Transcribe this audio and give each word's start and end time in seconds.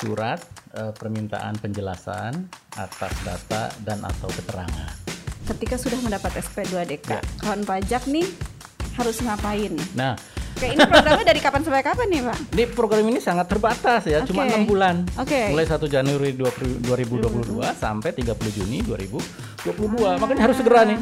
surat 0.00 0.40
uh, 0.80 0.96
permintaan 0.96 1.60
penjelasan 1.60 2.48
atas 2.80 3.12
data 3.20 3.68
dan 3.84 4.00
atau 4.00 4.32
keterangan. 4.32 4.96
Ketika 5.44 5.76
sudah 5.76 6.00
mendapat 6.00 6.40
SP2DK, 6.40 7.10
ya. 7.10 7.20
kawan 7.44 7.68
pajak 7.68 8.08
nih 8.08 8.24
harus 8.96 9.20
ngapain? 9.20 9.76
Nah, 9.92 10.16
Oke, 10.60 10.76
ini 10.76 10.82
programnya 10.84 11.24
dari 11.24 11.40
kapan 11.40 11.60
sampai 11.64 11.80
kapan 11.80 12.06
nih, 12.10 12.20
Pak? 12.20 12.36
Ini 12.52 12.64
program 12.76 13.04
ini 13.08 13.20
sangat 13.22 13.48
terbatas 13.48 14.02
ya, 14.04 14.20
okay. 14.20 14.28
cuma 14.28 14.44
enam 14.44 14.68
bulan. 14.68 15.08
Oke. 15.16 15.32
Okay. 15.32 15.46
Mulai 15.56 15.64
1 15.64 15.88
Januari 15.88 16.30
2022 16.36 17.64
hmm. 17.64 17.80
sampai 17.80 18.10
30 18.12 18.56
Juni 18.60 18.78
2022. 18.84 20.04
Ah. 20.04 20.20
Makanya 20.20 20.42
harus 20.44 20.56
segera 20.60 20.84
nih. 20.84 20.98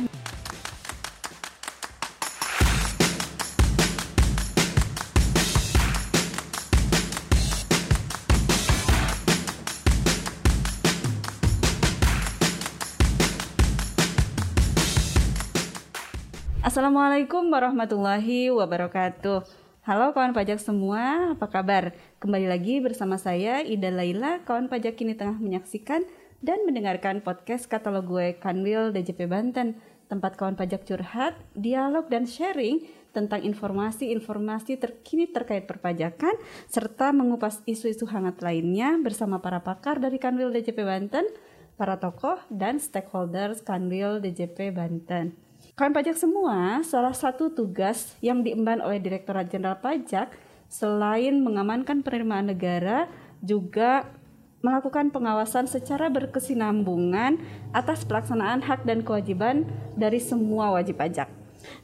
Assalamualaikum 16.79 17.51
warahmatullahi 17.51 18.55
wabarakatuh. 18.55 19.43
Halo 19.83 20.15
kawan 20.15 20.31
pajak 20.31 20.63
semua, 20.63 21.35
apa 21.35 21.51
kabar? 21.51 21.91
Kembali 22.23 22.47
lagi 22.47 22.79
bersama 22.79 23.19
saya 23.19 23.67
Ida 23.67 23.91
Laila, 23.91 24.47
kawan 24.47 24.71
pajak 24.71 24.95
kini 24.95 25.19
tengah 25.19 25.43
menyaksikan 25.43 26.07
dan 26.39 26.63
mendengarkan 26.71 27.19
podcast 27.19 27.67
katalog 27.67 28.07
gue 28.07 28.39
Kanwil 28.39 28.95
DJP 28.95 29.27
Banten, 29.27 29.75
tempat 30.07 30.39
kawan 30.39 30.55
pajak 30.55 30.87
curhat, 30.87 31.35
dialog 31.59 32.07
dan 32.07 32.31
sharing 32.31 32.87
tentang 33.11 33.43
informasi-informasi 33.43 34.79
terkini 34.79 35.27
terkait 35.27 35.67
perpajakan 35.67 36.39
serta 36.71 37.11
mengupas 37.11 37.59
isu-isu 37.67 38.07
hangat 38.07 38.39
lainnya 38.39 38.95
bersama 39.03 39.43
para 39.43 39.67
pakar 39.67 39.99
dari 39.99 40.23
Kanwil 40.23 40.55
DJP 40.55 40.79
Banten, 40.87 41.27
para 41.75 41.99
tokoh 41.99 42.39
dan 42.47 42.79
stakeholders 42.79 43.67
Kanwil 43.67 44.23
DJP 44.23 44.71
Banten. 44.71 45.48
Kawan 45.79 45.95
pajak 45.95 46.19
semua, 46.19 46.83
salah 46.83 47.15
satu 47.15 47.55
tugas 47.55 48.19
yang 48.19 48.43
diemban 48.43 48.83
oleh 48.83 48.99
Direktorat 48.99 49.47
Jenderal 49.47 49.79
Pajak 49.79 50.35
selain 50.67 51.39
mengamankan 51.39 52.03
penerimaan 52.03 52.51
negara 52.51 53.07
juga 53.47 54.11
melakukan 54.59 55.15
pengawasan 55.15 55.71
secara 55.71 56.11
berkesinambungan 56.11 57.39
atas 57.71 58.03
pelaksanaan 58.03 58.59
hak 58.59 58.91
dan 58.91 59.07
kewajiban 59.07 59.71
dari 59.95 60.19
semua 60.19 60.75
wajib 60.75 60.99
pajak. 60.99 61.31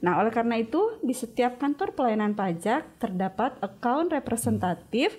Nah, 0.03 0.19
oleh 0.19 0.35
karena 0.35 0.59
itu, 0.59 0.99
di 0.99 1.15
setiap 1.15 1.63
kantor 1.63 1.95
pelayanan 1.95 2.35
pajak 2.35 2.99
terdapat 2.99 3.55
account 3.63 4.11
representatif 4.11 5.15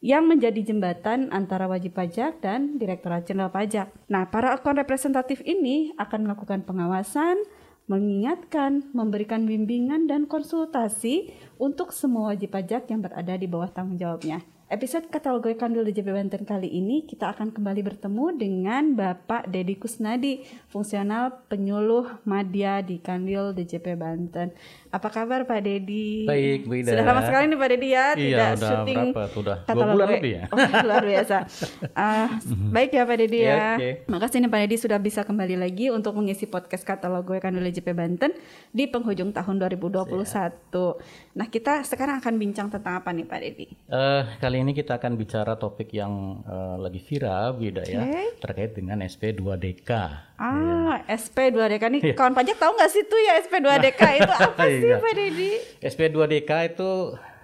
yang 0.00 0.24
menjadi 0.24 0.64
jembatan 0.64 1.28
antara 1.36 1.68
wajib 1.68 1.92
pajak 1.92 2.40
dan 2.40 2.80
Direktorat 2.80 3.28
Jenderal 3.28 3.52
Pajak. 3.52 3.92
Nah, 4.08 4.24
para 4.32 4.56
account 4.56 4.80
representatif 4.80 5.44
ini 5.44 5.92
akan 6.00 6.24
melakukan 6.24 6.64
pengawasan, 6.64 7.44
mengingatkan, 7.86 8.90
memberikan 8.90 9.46
bimbingan 9.46 10.10
dan 10.10 10.26
konsultasi 10.26 11.30
untuk 11.58 11.94
semua 11.94 12.34
wajib 12.34 12.54
pajak 12.54 12.90
yang 12.90 13.02
berada 13.02 13.34
di 13.38 13.46
bawah 13.46 13.70
tanggung 13.70 13.98
jawabnya. 13.98 14.55
Episode 14.66 15.06
katalog 15.14 15.46
Kandil 15.54 15.86
DJP 15.86 16.10
Banten 16.10 16.42
kali 16.42 16.66
ini 16.66 17.06
kita 17.06 17.30
akan 17.30 17.54
kembali 17.54 17.86
bertemu 17.86 18.34
dengan 18.34 18.98
Bapak 18.98 19.46
Dedi 19.46 19.78
Kusnadi, 19.78 20.42
fungsional 20.66 21.46
penyuluh 21.46 22.18
madya 22.26 22.82
di 22.82 22.98
Kandil 22.98 23.54
DJP 23.54 23.94
Banten. 23.94 24.50
Apa 24.90 25.06
kabar 25.14 25.46
Pak 25.46 25.62
Dedi? 25.62 26.26
Baik, 26.26 26.66
Bu 26.66 26.82
Ida. 26.82 26.98
Sudah 26.98 27.06
lama 27.06 27.22
sekali 27.22 27.44
nih 27.46 27.58
Pak 27.62 27.68
Dedi 27.70 27.88
ya, 27.94 27.94
iya, 27.94 28.10
tidak 28.18 28.48
udah 28.50 28.66
syuting 28.66 28.98
berapa? 29.14 29.22
Sudah 29.30 29.56
dua 29.70 29.84
bulan 29.86 30.08
lebih 30.18 30.32
ya? 30.34 30.42
Oh, 30.50 30.58
luar 30.90 31.04
biasa. 31.06 31.36
Uh, 31.94 32.28
baik 32.74 32.90
ya 32.90 33.02
Pak 33.06 33.16
Dedi 33.22 33.38
ya. 33.46 33.54
ya 33.54 33.70
okay. 33.78 33.92
Makasih 34.10 34.38
nih 34.42 34.50
Pak 34.50 34.60
Dedi 34.66 34.76
sudah 34.82 34.98
bisa 34.98 35.22
kembali 35.22 35.62
lagi 35.62 35.94
untuk 35.94 36.18
mengisi 36.18 36.50
podcast 36.50 36.82
katalog 36.82 37.38
Kandil 37.38 37.70
DJP 37.70 37.94
Banten 37.94 38.34
di 38.74 38.90
penghujung 38.90 39.30
tahun 39.30 39.62
2021. 39.62 40.26
Siap. 40.26 40.74
Nah 41.38 41.46
kita 41.46 41.86
sekarang 41.86 42.18
akan 42.18 42.34
bincang 42.34 42.66
tentang 42.66 42.98
apa 42.98 43.14
nih 43.14 43.30
Pak 43.30 43.38
Dedi? 43.46 43.66
Uh, 43.86 44.26
kali 44.42 44.55
kali 44.56 44.64
ini 44.64 44.72
kita 44.72 44.96
akan 44.96 45.20
bicara 45.20 45.60
topik 45.60 45.92
yang 45.92 46.40
uh, 46.48 46.80
lagi 46.80 46.96
viral, 46.96 47.60
Bida 47.60 47.84
okay. 47.84 47.92
ya, 47.92 48.32
terkait 48.40 48.72
dengan 48.72 49.04
SP2DK. 49.04 49.90
Ah, 50.40 51.04
ya. 51.04 51.12
SP2DK 51.12 51.84
nih 51.92 52.00
iya. 52.00 52.14
kawan 52.16 52.32
pajak 52.32 52.56
tahu 52.56 52.72
nggak 52.72 52.88
sih 52.88 53.04
tuh 53.04 53.20
ya 53.20 53.36
SP2DK 53.44 54.02
itu 54.24 54.32
apa 54.32 54.62
sih 54.64 54.92
Pak 54.96 55.12
Dedi? 55.12 55.52
SP2DK 55.84 56.50
itu 56.72 56.90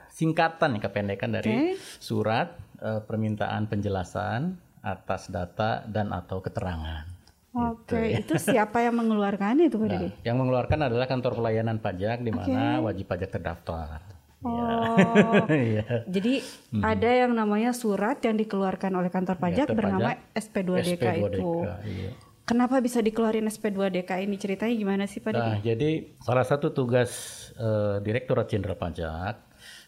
singkatan 0.09 0.81
kependekan 0.81 1.37
dari 1.37 1.53
okay. 1.53 2.01
surat 2.01 2.57
uh, 2.81 3.05
permintaan 3.05 3.69
penjelasan 3.69 4.57
atas 4.81 5.29
data 5.29 5.85
dan 5.85 6.17
atau 6.17 6.41
keterangan. 6.41 7.13
Oke, 7.53 7.93
okay. 7.93 8.05
gitu, 8.17 8.33
ya. 8.33 8.41
itu 8.41 8.57
siapa 8.57 8.81
yang 8.81 8.97
mengeluarkan 8.97 9.61
itu 9.61 9.77
Pak 9.77 9.85
nah, 9.85 10.09
Yang 10.25 10.37
mengeluarkan 10.41 10.81
adalah 10.89 11.05
kantor 11.05 11.37
pelayanan 11.37 11.77
pajak 11.77 12.25
di 12.25 12.33
mana 12.33 12.81
okay. 12.81 12.85
wajib 12.89 13.05
pajak 13.05 13.37
terdaftar. 13.37 14.12
Oh, 14.43 14.99
yeah. 15.51 16.03
jadi 16.11 16.43
hmm. 16.43 16.83
ada 16.83 17.11
yang 17.11 17.33
namanya 17.33 17.71
surat 17.71 18.19
yang 18.27 18.35
dikeluarkan 18.35 18.91
oleh 18.91 19.07
kantor 19.07 19.39
iya, 19.39 19.43
pajak 19.47 19.67
ya, 19.71 19.75
bernama 19.75 20.11
SP2DK, 20.35 20.99
SP2DK 20.99 21.07
itu. 21.31 21.51
Iya. 21.87 22.11
Kenapa 22.43 22.83
bisa 22.83 22.99
dikeluarin 22.99 23.47
SP2DK 23.47 24.27
ini 24.27 24.35
ceritanya 24.35 24.75
gimana 24.75 25.05
sih 25.07 25.23
Pak? 25.23 25.31
Nah, 25.31 25.63
jadi 25.63 26.11
salah 26.19 26.43
satu 26.43 26.75
tugas 26.75 27.11
uh, 27.55 28.03
Direktorat 28.03 28.51
Jenderal 28.51 28.75
Pajak 28.75 29.39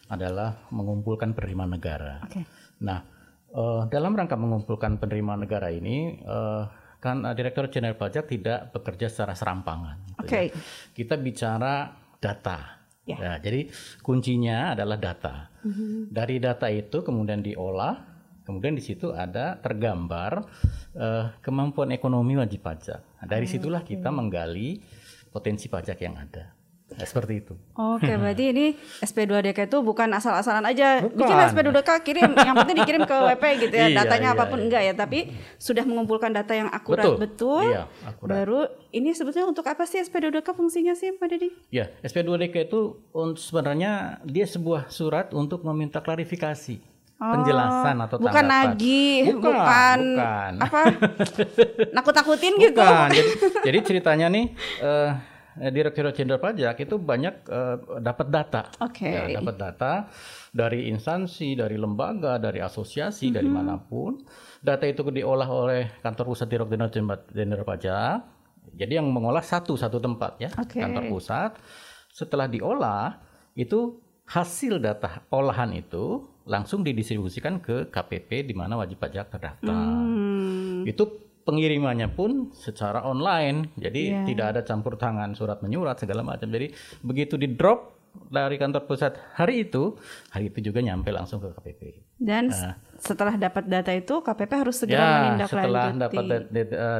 adalah 0.07 0.63
mengumpulkan 0.71 1.35
penerimaan 1.35 1.75
negara. 1.75 2.23
Okay. 2.23 2.47
Nah, 2.79 3.03
uh, 3.51 3.83
dalam 3.91 4.15
rangka 4.15 4.39
mengumpulkan 4.39 4.95
penerimaan 5.03 5.43
negara 5.43 5.67
ini 5.67 6.23
uh, 6.23 6.63
kan 7.03 7.27
uh, 7.27 7.35
Direktorat 7.35 7.75
Jenderal 7.75 7.99
Pajak 7.99 8.31
tidak 8.31 8.71
bekerja 8.71 9.11
secara 9.11 9.35
serampangan. 9.35 10.15
Gitu 10.15 10.15
ya. 10.15 10.23
Okay. 10.23 10.45
Ya. 10.47 10.55
Kita 10.95 11.19
bicara 11.19 11.91
data 12.23 12.84
Ya. 13.05 13.17
Nah, 13.21 13.37
jadi 13.37 13.69
kuncinya 14.01 14.73
adalah 14.73 14.97
data. 14.97 15.53
Mm-hmm. 15.61 16.09
Dari 16.09 16.35
data 16.41 16.67
itu 16.73 17.05
kemudian 17.05 17.45
diolah, 17.45 18.01
kemudian 18.41 18.73
di 18.73 18.81
situ 18.81 19.13
ada 19.13 19.61
tergambar 19.61 20.41
uh, 20.97 21.37
kemampuan 21.45 21.93
ekonomi 21.93 22.33
wajib 22.33 22.65
pajak. 22.65 23.05
Nah, 23.21 23.25
dari 23.29 23.45
oh, 23.45 23.51
situlah 23.53 23.85
okay. 23.85 24.01
kita 24.01 24.09
menggali 24.09 24.81
potensi 25.29 25.69
pajak 25.69 25.97
yang 26.01 26.17
ada. 26.17 26.49
Nah, 26.85 27.01
seperti 27.01 27.41
itu. 27.41 27.53
Oke, 27.73 28.13
berarti 28.21 28.53
ini 28.53 28.65
SP2DK 29.01 29.65
itu 29.65 29.77
bukan 29.81 30.05
asal-asalan 30.13 30.61
aja 30.69 31.01
bukan. 31.01 31.17
bikin 31.17 31.37
SP2DK 31.49 31.89
kirim, 32.05 32.31
yang 32.37 32.55
penting 32.61 32.77
dikirim 32.77 33.01
ke 33.09 33.17
WP 33.33 33.43
gitu 33.65 33.75
ya, 33.75 33.87
iya, 33.89 33.97
datanya 34.05 34.29
iya, 34.31 34.37
apa 34.37 34.43
pun 34.45 34.59
iya. 34.61 34.65
enggak 34.69 34.81
ya, 34.85 34.93
tapi 34.93 35.19
sudah 35.57 35.81
mengumpulkan 35.81 36.29
data 36.29 36.53
yang 36.53 36.69
akurat 36.69 37.01
betul, 37.09 37.17
betul 37.17 37.65
iya, 37.65 37.89
akurat. 38.05 38.33
baru 38.37 38.59
ini 38.93 39.17
sebetulnya 39.17 39.49
untuk 39.49 39.65
apa 39.65 39.89
sih 39.89 39.97
SP2DK 40.05 40.47
fungsinya 40.53 40.93
sih 40.93 41.09
Pak 41.17 41.25
Dedi? 41.25 41.49
Ya, 41.73 41.89
SP2DK 42.05 42.69
itu 42.69 43.01
sebenarnya 43.33 44.21
dia 44.21 44.45
sebuah 44.45 44.93
surat 44.93 45.33
untuk 45.33 45.65
meminta 45.65 45.99
klarifikasi. 46.05 46.93
Oh, 47.15 47.31
penjelasan 47.31 47.95
atau 48.03 48.19
bukan 48.19 48.43
lagi 48.43 49.23
bukan, 49.31 49.39
bukan, 49.39 49.99
bukan. 50.19 50.51
apa 50.59 50.79
nakut-nakutin 51.95 52.59
gitu 52.59 52.83
jadi, 52.83 53.19
jadi 53.63 53.79
ceritanya 53.87 54.27
nih 54.27 54.51
uh, 54.83 55.15
Direktur 55.55 56.11
Jenderal 56.11 56.43
Pajak 56.43 56.75
itu 56.83 56.95
banyak 56.99 57.47
uh, 57.47 57.99
dapat 58.03 58.27
data. 58.27 58.61
Okay. 58.75 59.31
Ya, 59.31 59.39
dapat 59.39 59.55
data 59.55 59.93
dari 60.51 60.91
instansi, 60.91 61.55
dari 61.55 61.79
lembaga, 61.79 62.35
dari 62.35 62.59
asosiasi, 62.59 63.27
mm 63.27 63.29
-hmm. 63.31 63.37
dari 63.39 63.49
mhm. 63.49 63.55
mana 63.55 63.75
pun. 63.79 64.19
Data 64.59 64.83
itu 64.83 65.07
diolah 65.07 65.47
oleh 65.47 65.95
kantor 66.03 66.35
pusat 66.35 66.51
Direktur 66.51 66.91
Jenderal 67.31 67.63
Pajak. 67.63 68.17
Jadi 68.75 68.93
yang 68.99 69.07
mengolah 69.07 69.45
satu 69.45 69.79
satu 69.79 70.03
tempat 70.03 70.41
ya, 70.43 70.49
okay. 70.59 70.83
kantor 70.83 71.07
pusat. 71.07 71.51
Setelah 72.11 72.51
diolah, 72.51 73.23
itu 73.55 73.99
hasil 74.25 74.81
data 74.81 75.23
olahan 75.31 75.71
itu 75.71 76.25
langsung 76.45 76.85
didistribusikan 76.85 77.57
ke 77.57 77.89
KPP 77.89 78.49
di 78.49 78.53
mana 78.53 78.77
wajib 78.77 79.01
pajak 79.01 79.33
terdaftar. 79.33 79.73
Mm. 79.73 80.85
Itu 80.85 81.24
pengirimannya 81.45 82.09
pun 82.11 82.51
secara 82.51 83.05
online. 83.05 83.71
Jadi 83.77 84.01
yeah. 84.11 84.25
tidak 84.25 84.45
ada 84.57 84.61
campur 84.65 84.97
tangan 84.97 85.37
surat 85.37 85.61
menyurat 85.61 85.95
segala 85.95 86.25
macam. 86.25 86.49
Jadi 86.49 86.73
begitu 87.05 87.37
di 87.37 87.53
drop 87.53 87.93
dari 88.31 88.55
kantor 88.55 88.87
pusat 88.87 89.13
hari 89.35 89.67
itu, 89.67 89.95
hari 90.31 90.49
itu 90.49 90.71
juga 90.71 90.79
nyampe 90.81 91.11
langsung 91.11 91.43
ke 91.43 91.51
KPP. 91.51 91.81
Dan 92.15 92.47
nah, 92.47 92.79
setelah 92.95 93.35
dapat 93.35 93.67
data 93.67 93.91
itu, 93.91 94.23
KPP 94.23 94.51
harus 94.55 94.75
segera 94.79 95.03
ya, 95.03 95.11
menindaklanjuti. 95.19 95.51
Setelah 95.51 95.85
dapat 95.99 96.23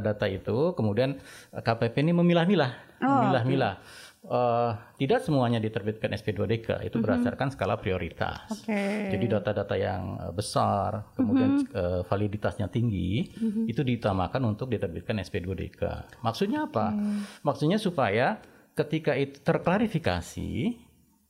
data 0.03 0.25
itu, 0.27 0.57
kemudian 0.75 1.09
KPP 1.55 1.95
ini 2.03 2.11
memilah-milah, 2.11 2.71
oh, 2.99 3.07
memilah-milah. 3.07 3.75
Okay 3.79 4.05
uh, 4.29 4.71
tidak 4.97 5.21
semuanya 5.21 5.61
diterbitkan 5.61 6.13
SP2DK 6.17 6.85
itu 6.85 6.97
mm-hmm. 6.97 7.01
berdasarkan 7.01 7.47
skala 7.53 7.77
prioritas. 7.77 8.45
Okay. 8.63 9.13
Jadi 9.13 9.25
data-data 9.29 9.75
yang 9.77 10.17
eh, 10.19 10.33
besar, 10.33 11.13
kemudian 11.13 11.65
mm-hmm. 11.65 11.77
uh, 11.77 12.01
validitasnya 12.05 12.67
tinggi, 12.69 13.29
mm-hmm. 13.29 13.65
itu 13.69 13.81
diutamakan 13.85 14.41
untuk 14.49 14.71
diterbitkan 14.73 15.21
SP2DK. 15.21 15.81
Maksudnya 16.25 16.65
apa? 16.67 16.93
Mm. 16.93 17.19
Maksudnya 17.45 17.77
supaya 17.77 18.41
ketika 18.75 19.15
itu 19.15 19.39
terklarifikasi, 19.39 20.51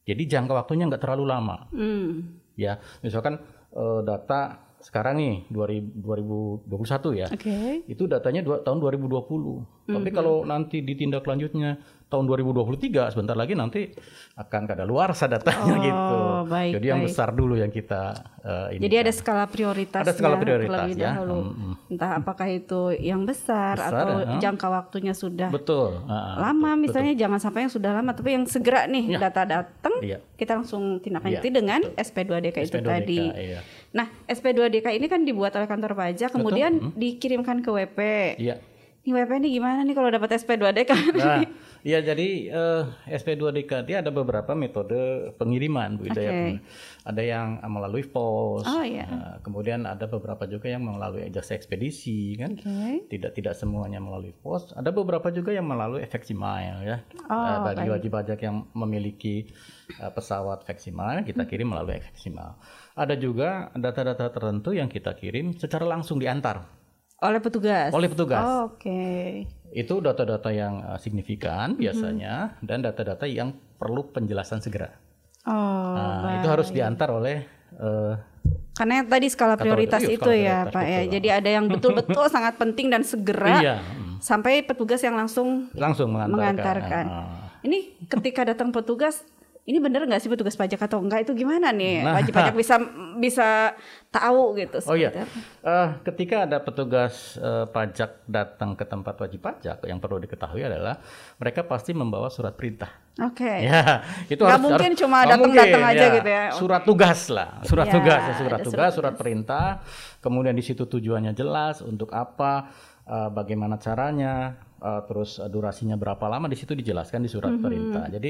jadi 0.05 0.23
jangka 0.25 0.53
waktunya 0.65 0.89
nggak 0.89 1.03
terlalu 1.03 1.25
lama. 1.29 1.69
Mm. 1.75 2.43
Ya, 2.55 2.79
misalkan 3.03 3.39
uh, 3.75 4.01
data 4.01 4.64
sekarang 4.85 5.17
nih 5.17 5.35
2000, 5.49 5.97
2021 6.69 7.17
ya. 7.17 7.27
Oke. 7.33 7.81
Itu 7.89 8.05
datanya 8.05 8.45
dua, 8.45 8.61
tahun 8.61 8.77
2020. 8.77 9.89
Tapi 9.89 10.09
kalau 10.13 10.45
nanti 10.45 10.81
ditindak 10.81 11.25
tahun 12.05 12.29
2023 12.29 13.09
sebentar 13.11 13.33
lagi 13.33 13.57
nanti 13.57 13.89
akan 14.37 14.61
kada 14.63 14.85
luar 14.85 15.09
datanya 15.25 15.73
Oh, 15.73 15.81
gitu. 15.81 16.17
baik, 16.47 16.71
Jadi 16.77 16.85
yang 16.85 17.01
baik. 17.01 17.09
besar 17.09 17.29
dulu 17.33 17.57
yang 17.57 17.69
kita 17.69 18.13
eh, 18.39 18.77
ini. 18.77 18.81
Jadi 18.85 18.95
ada 19.01 19.11
skala 19.11 19.45
prioritasnya 19.45 20.05
Ada 20.05 20.13
skala 20.13 20.37
prioritas, 20.37 20.85
ya. 20.93 21.17
dahulu. 21.17 21.37
Mm-mm. 21.49 21.73
Entah 21.89 22.11
apakah 22.15 22.47
itu 22.47 22.81
yang 22.95 23.25
besar, 23.25 23.73
Besar, 23.75 23.89
atau 23.91 24.17
ya. 24.21 24.37
jangka 24.39 24.67
waktunya 24.69 25.13
sudah 25.13 25.49
betul. 25.49 25.97
Ah, 26.05 26.45
lama 26.45 26.77
betul, 26.77 26.81
misalnya 26.85 27.13
jangan 27.17 27.39
sampai 27.41 27.59
yang 27.65 27.73
sudah 27.73 27.91
lama 27.91 28.11
tapi 28.13 28.29
yang 28.31 28.45
segera 28.45 28.85
nih 28.85 29.17
Ya. 29.17 29.19
data 29.25 29.41
datang 29.43 29.93
Iya. 29.99 30.17
kita 30.37 30.51
langsung 30.55 31.01
tindak 31.01 31.21
Iya, 31.21 31.41
lanjuti 31.41 31.49
dengan 31.49 31.79
SP2DK 31.95 32.57
itu 32.59 32.69
SP2DK, 32.69 32.85
tadi. 32.85 33.19
iya. 33.49 33.59
Nah, 33.95 34.11
SP2DK 34.27 34.91
ini 34.99 35.07
kan 35.07 35.23
dibuat 35.23 35.55
oleh 35.55 35.71
kantor 35.71 35.95
pajak 35.95 36.35
kemudian 36.35 36.91
dikirimkan 36.99 37.63
ke 37.63 37.69
WP. 37.71 37.99
Iya. 38.43 38.59
Ini 39.07 39.11
WP 39.15 39.31
ini 39.39 39.49
gimana 39.55 39.87
nih 39.87 39.95
kalau 39.95 40.11
dapat 40.11 40.35
SP2DK? 40.35 40.91
Nah, 41.15 41.47
iya 41.85 42.01
jadi 42.01 42.27
eh, 42.49 42.83
SP2DK 43.13 43.85
dia 43.85 44.01
ada 44.01 44.09
beberapa 44.09 44.57
metode 44.57 45.29
pengiriman 45.37 45.95
Bu 45.95 46.09
Ida 46.09 46.17
ya. 46.19 46.33
Oke. 46.33 46.53
Ada 47.05 47.21
yang 47.21 47.47
melalui 47.69 48.01
pos. 48.01 48.65
Oh, 48.65 48.81
iya. 48.81 49.05
Nah, 49.05 49.37
kemudian 49.45 49.85
ada 49.85 50.09
beberapa 50.09 50.49
juga 50.49 50.73
yang 50.73 50.81
melalui 50.81 51.29
jasa 51.29 51.53
ekspedisi 51.53 52.33
kan. 52.35 52.57
Oke. 52.57 53.05
Tidak 53.05 53.37
tidak 53.37 53.53
semuanya 53.53 54.01
melalui 54.01 54.33
pos. 54.33 54.73
Ada 54.73 54.89
beberapa 54.89 55.29
juga 55.29 55.53
yang 55.53 55.69
melalui 55.69 56.01
Veximile 56.09 56.81
ya. 56.81 56.97
Oh, 57.29 57.45
Eh, 57.45 57.57
bagi 57.61 57.87
wajib 57.93 58.09
pajak 58.09 58.41
yang 58.41 58.65
memiliki 58.73 59.45
eh, 60.01 60.09
pesawat 60.09 60.65
Veximile 60.65 61.21
kita 61.21 61.45
kirim 61.45 61.69
melalui 61.69 62.01
Veximile. 62.01 62.57
Ada 62.97 63.13
juga 63.13 63.69
data-data 63.77 64.33
tertentu 64.33 64.73
yang 64.73 64.89
kita 64.89 65.13
kirim 65.13 65.53
secara 65.53 65.85
langsung 65.85 66.17
diantar 66.17 66.65
Oleh 67.21 67.39
petugas. 67.39 67.93
oleh 67.93 68.09
petugas. 68.09 68.41
Oh, 68.41 68.73
Oke. 68.73 69.45
Itu 69.75 69.99
data-data 69.99 70.55
yang 70.55 70.79
uh, 70.81 70.95
signifikan 70.95 71.75
Mm-hmm. 71.75 71.81
biasanya 71.83 72.33
dan 72.63 72.79
data-data 72.79 73.27
yang 73.27 73.51
perlu 73.75 74.07
penjelasan 74.15 74.63
segera. 74.63 74.95
Oh, 75.45 75.93
Nah, 75.95 76.41
itu 76.41 76.47
harus 76.49 76.71
diantar 76.71 77.11
oleh 77.11 77.45
uh, 77.77 78.15
karena 78.75 78.93
yang 79.01 79.07
tadi 79.07 79.27
skala 79.31 79.55
prioritas 79.55 80.03
iya, 80.03 80.11
itu 80.11 80.19
skala 80.19 80.35
ya, 80.35 80.57
prioritas, 80.67 80.75
Pak 80.75 80.83
ya. 80.83 80.99
betul. 80.99 81.13
Jadi 81.15 81.27
ada 81.31 81.49
yang 81.49 81.65
betul-betul 81.71 82.25
sangat 82.35 82.53
penting 82.59 82.87
dan 82.91 83.01
segera 83.07 83.55
iya, 83.63 83.75
mm, 83.79 84.19
sampai 84.19 84.53
petugas 84.67 84.99
yang 84.99 85.15
langsung 85.15 85.71
langsung 85.71 86.11
mengantarkan. 86.11 86.35
mengantarkan. 86.35 87.05
Ah. 87.07 87.25
Ini 87.63 87.95
ketika 88.11 88.43
datang 88.43 88.75
petugas, 88.75 89.23
ini 89.65 89.81
bener 89.81 90.05
nggak 90.05 90.21
sih 90.21 90.29
petugas 90.29 90.53
pajak 90.53 90.77
atau 90.77 91.01
enggak 91.01 91.25
itu 91.25 91.33
gimana 91.33 91.73
nih? 91.73 92.05
Nah. 92.05 92.21
Wajib 92.21 92.37
pajak 92.37 92.53
bisa 92.53 92.77
bisa 93.17 93.73
tahu 94.13 94.53
gitu. 94.55 94.77
Oh 94.85 94.93
iya, 94.93 95.09
apa. 95.09 95.25
Eh, 95.65 95.87
ketika 96.05 96.45
ada 96.45 96.61
petugas 96.61 97.33
eh, 97.35 97.65
pajak 97.65 98.29
datang 98.29 98.77
ke 98.77 98.85
tempat 98.85 99.17
wajib 99.17 99.41
pajak, 99.41 99.81
yang 99.89 99.97
perlu 99.97 100.21
diketahui 100.21 100.61
adalah 100.61 101.01
mereka 101.41 101.65
pasti 101.65 101.97
membawa 101.97 102.29
surat 102.29 102.53
perintah. 102.53 102.93
Oke. 103.17 103.49
Ya, 103.65 104.05
itu 104.29 104.37
Nggak 104.37 104.53
harus 104.53 104.65
mungkin 104.69 104.89
harus- 104.93 105.01
cuma 105.01 105.17
nggak 105.17 105.29
datang-datang 105.33 105.81
mungkin, 105.81 105.97
aja 105.97 106.05
gitu 106.13 106.29
ya. 106.29 106.43
Surat 106.53 106.81
tugas 106.85 107.19
lah, 107.33 107.49
surat 107.65 107.87
Ya, 107.89 107.93
tugas, 107.97 108.21
ya, 108.21 108.33
surat 108.37 108.59
tugas, 108.61 108.69
surat 108.69 108.91
surat 108.93 109.13
perintah. 109.17 109.67
Kemudian 110.21 110.53
di 110.53 110.61
situ 110.61 110.85
tujuannya 110.85 111.33
jelas 111.33 111.81
untuk 111.81 112.13
apa, 112.13 112.69
eh, 113.01 113.29
bagaimana 113.33 113.81
caranya, 113.81 114.61
eh, 114.85 115.01
terus 115.09 115.41
eh, 115.41 115.49
durasinya 115.49 115.97
berapa 115.97 116.21
lama 116.29 116.45
di 116.45 116.53
situ 116.53 116.77
dijelaskan 116.77 117.25
di 117.25 117.29
surat 117.29 117.57
perintah. 117.57 118.05
Jadi 118.05 118.29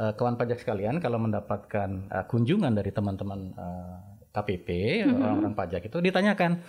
eh, 0.00 0.12
kawan 0.16 0.40
pajak 0.40 0.64
sekalian 0.64 0.96
kalau 0.98 1.20
mendapatkan 1.20 1.90
eh, 2.08 2.24
kunjungan 2.24 2.72
dari 2.72 2.88
teman-teman 2.88 3.40
eh, 3.52 3.96
KPP 4.30 4.68
Mhm. 5.04 5.20
orang-orang 5.20 5.54
pajak 5.54 5.82
itu 5.84 5.98
ditanyakan 5.98 6.62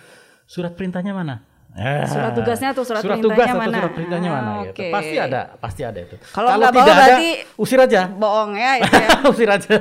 surat 0.44 0.74
perintahnya 0.74 1.14
mana? 1.14 1.36
Eh, 1.72 2.04
Surat 2.04 2.32
tugasnya 2.32 2.68
atau 2.70 2.84
surat 2.84 3.00
tugas 3.00 3.16
perintahnya 3.16 3.48
atau 3.48 3.56
mana? 3.58 3.76
surat 3.78 3.92
perintahnya 3.92 4.28
Ah, 4.28 4.34
mana? 4.34 4.50
gitu. 4.60 4.72
oke. 4.76 4.86
Pasti 4.92 5.16
ada, 5.16 5.40
pasti 5.56 5.82
ada 5.82 5.98
itu. 5.98 6.16
Kalau 6.28 6.48
nggak 6.50 6.68
bawa 6.68 6.76
tidak 6.76 6.92
ada, 6.92 7.00
berarti 7.08 7.28
usir 7.56 7.78
aja. 7.80 8.00
Bohong 8.06 8.52
ya 8.52 8.72
itu 8.76 8.92
ya. 8.94 9.08
usir 9.32 9.48
aja. 9.48 9.72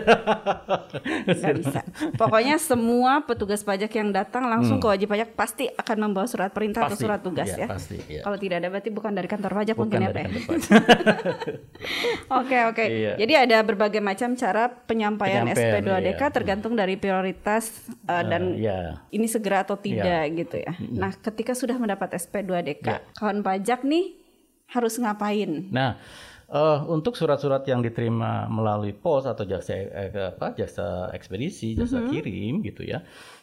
Nggak 1.28 1.54
bisa. 1.58 1.80
Pokoknya 2.16 2.56
semua 2.58 3.20
petugas 3.22 3.62
pajak 3.62 3.92
yang 3.92 4.10
datang 4.10 4.48
langsung 4.48 4.78
ke 4.78 4.88
wajib 4.88 5.08
pajak 5.10 5.34
pasti 5.34 5.68
akan 5.70 5.98
membawa 6.02 6.26
surat 6.26 6.50
perintah 6.50 6.82
atau 6.82 6.90
Hmm. 6.92 6.94
Pasti, 6.94 7.04
surat 7.04 7.22
tugas 7.22 7.48
iya, 7.50 7.58
ya. 7.58 7.68
pasti, 7.68 7.98
iya. 8.08 8.22
Kalau 8.22 8.38
tidak 8.38 8.56
ada 8.58 8.68
berarti 8.70 8.90
bukan 8.90 9.12
dari 9.12 9.28
kantor 9.28 9.52
pajak 9.54 9.76
Bukan 9.76 9.82
mungkin 9.82 10.00
ya 10.00 10.08
Pak. 10.08 10.16
ya? 10.16 10.24
pajak. 10.24 10.84
Oke 12.42 12.58
oke. 12.64 12.84
Iya. 12.84 13.14
Jadi 13.18 13.34
ada 13.36 13.58
berbagai 13.62 14.00
macam 14.00 14.32
cara 14.34 14.70
penyampaian, 14.70 15.44
Penyampaian, 15.44 15.84
SP2DK 15.84 16.22
iya. 16.22 16.30
tergantung 16.30 16.74
dari 16.74 16.96
prioritas 16.96 17.68
uh, 18.06 18.24
dan 18.24 18.56
Iya. 18.56 19.02
ini 19.10 19.26
segera 19.26 19.64
atau 19.64 19.76
tidak 19.76 20.24
gitu 20.32 20.56
ya. 20.58 20.72
Nah, 20.80 21.12
ketika 21.14 21.52
sudah 21.52 21.76
mendapat 21.82 22.14
SP2DK, 22.14 22.86
Iya. 22.86 23.02
kawan 23.18 23.42
pajak 23.42 23.82
nih 23.82 24.16
harus 24.70 24.96
ngapain? 24.96 25.68
Nah, 25.68 25.98
eh, 26.48 26.80
untuk 26.86 27.16
surat-surat 27.16 27.66
yang 27.66 27.82
diterima 27.82 28.46
melalui 28.46 28.94
pos 28.94 29.26
atau 29.26 29.44
jasa 29.44 29.74
eh, 29.74 30.12
apa 30.32 30.54
jasa 30.54 31.10
ekspedisi, 31.12 31.74
jasa 31.74 32.00
Mhm. 32.00 32.08
kirim 32.08 32.54
gitu 32.62 32.84
ya. 32.84 33.02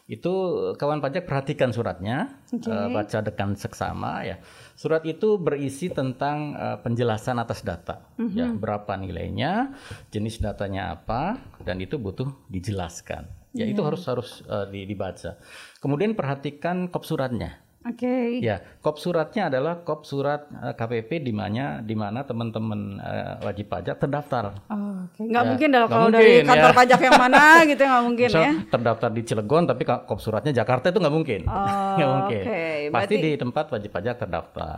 Itu 0.09 0.33
kawan 0.73 1.05
pajak 1.05 1.29
perhatikan 1.29 1.69
suratnya, 1.69 2.41
eh, 2.49 2.89
baca 2.89 3.19
dengan 3.21 3.53
seksama 3.53 4.25
ya. 4.25 4.41
Surat 4.73 5.05
itu 5.05 5.37
berisi 5.37 5.93
tentang 5.93 6.55
eh, 6.55 6.79
penjelasan 6.81 7.37
atas 7.37 7.61
data, 7.61 8.09
Mhm. 8.17 8.33
ya 8.33 8.49
berapa 8.49 8.97
nilainya, 8.97 9.77
jenis 10.09 10.41
datanya 10.41 10.97
apa, 10.97 11.37
dan 11.61 11.77
itu 11.79 12.01
butuh 12.01 12.33
dijelaskan. 12.49 13.29
Ya 13.53 13.65
itu 13.65 13.81
Iya. 13.81 13.89
harus 13.89 14.03
harus 14.05 14.31
di- 14.69 14.85
dibaca. 14.85 15.41
Kemudian 15.81 16.13
perhatikan 16.13 16.89
kop 16.89 17.05
suratnya. 17.05 17.57
Oke. 17.89 18.39
Ya, 18.39 18.61
kop 18.79 18.97
suratnya 18.97 19.49
adalah 19.49 19.81
kop 19.81 20.03
surat 20.03 20.45
eh, 20.53 20.73
KPP 20.73 21.21
di 21.21 21.33
mana 21.33 21.81
di 21.81 21.93
mana 21.93 22.21
teman-teman 22.21 22.81
eh, 22.97 23.35
wajib 23.41 23.67
pajak 23.67 23.97
terdaftar. 23.97 24.61
Oh, 24.67 25.05
Oke. 25.05 25.25
Nggak 25.25 25.41
Ya, 25.41 25.49
mungkin 25.49 25.69
nggak 25.71 25.87
kalau 25.87 26.09
dari 26.09 26.33
mungkin, 26.35 26.47
kantor 26.47 26.71
ya. 26.71 26.77
pajak 26.77 27.01
yang 27.01 27.17
mana 27.19 27.43
gitu 27.71 27.83
nggak 27.83 28.05
mungkin 28.05 28.29
Misal 28.29 28.43
ya. 28.43 28.53
terdaftar 28.69 29.09
di 29.09 29.23
Cilegon 29.23 29.65
tapi 29.65 29.83
kop 29.83 30.19
suratnya 30.19 30.53
Jakarta 30.53 30.87
itu 30.87 30.99
nggak 30.99 31.15
mungkin. 31.15 31.41
Oh, 31.51 31.97
Nggak 31.97 32.11
mungkin. 32.13 32.43
oke. 32.43 32.61
Pasti 32.89 32.91
Berarti- 32.91 33.17
di 33.19 33.33
tempat 33.35 33.65
wajib 33.69 33.91
pajak 33.91 34.15
terdaftar. 34.19 34.77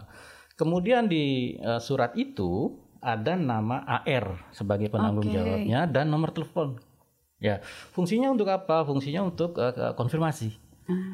Kemudian 0.55 1.05
di 1.05 1.25
eh, 1.57 1.81
surat 1.81 2.15
itu 2.15 2.79
ada 2.99 3.33
nama 3.33 3.81
AR 3.83 4.51
sebagai 4.51 4.87
penanggung 4.87 5.25
Oke. 5.25 5.35
jawabnya 5.35 5.85
dan 5.85 6.07
nomor 6.07 6.31
telepon. 6.31 6.77
Ya, 7.39 7.59
fungsinya 7.91 8.29
untuk 8.29 8.47
apa? 8.47 8.85
Fungsinya 8.85 9.25
untuk 9.25 9.57
ke- 9.57 9.73
konfirmasi. 9.95 10.53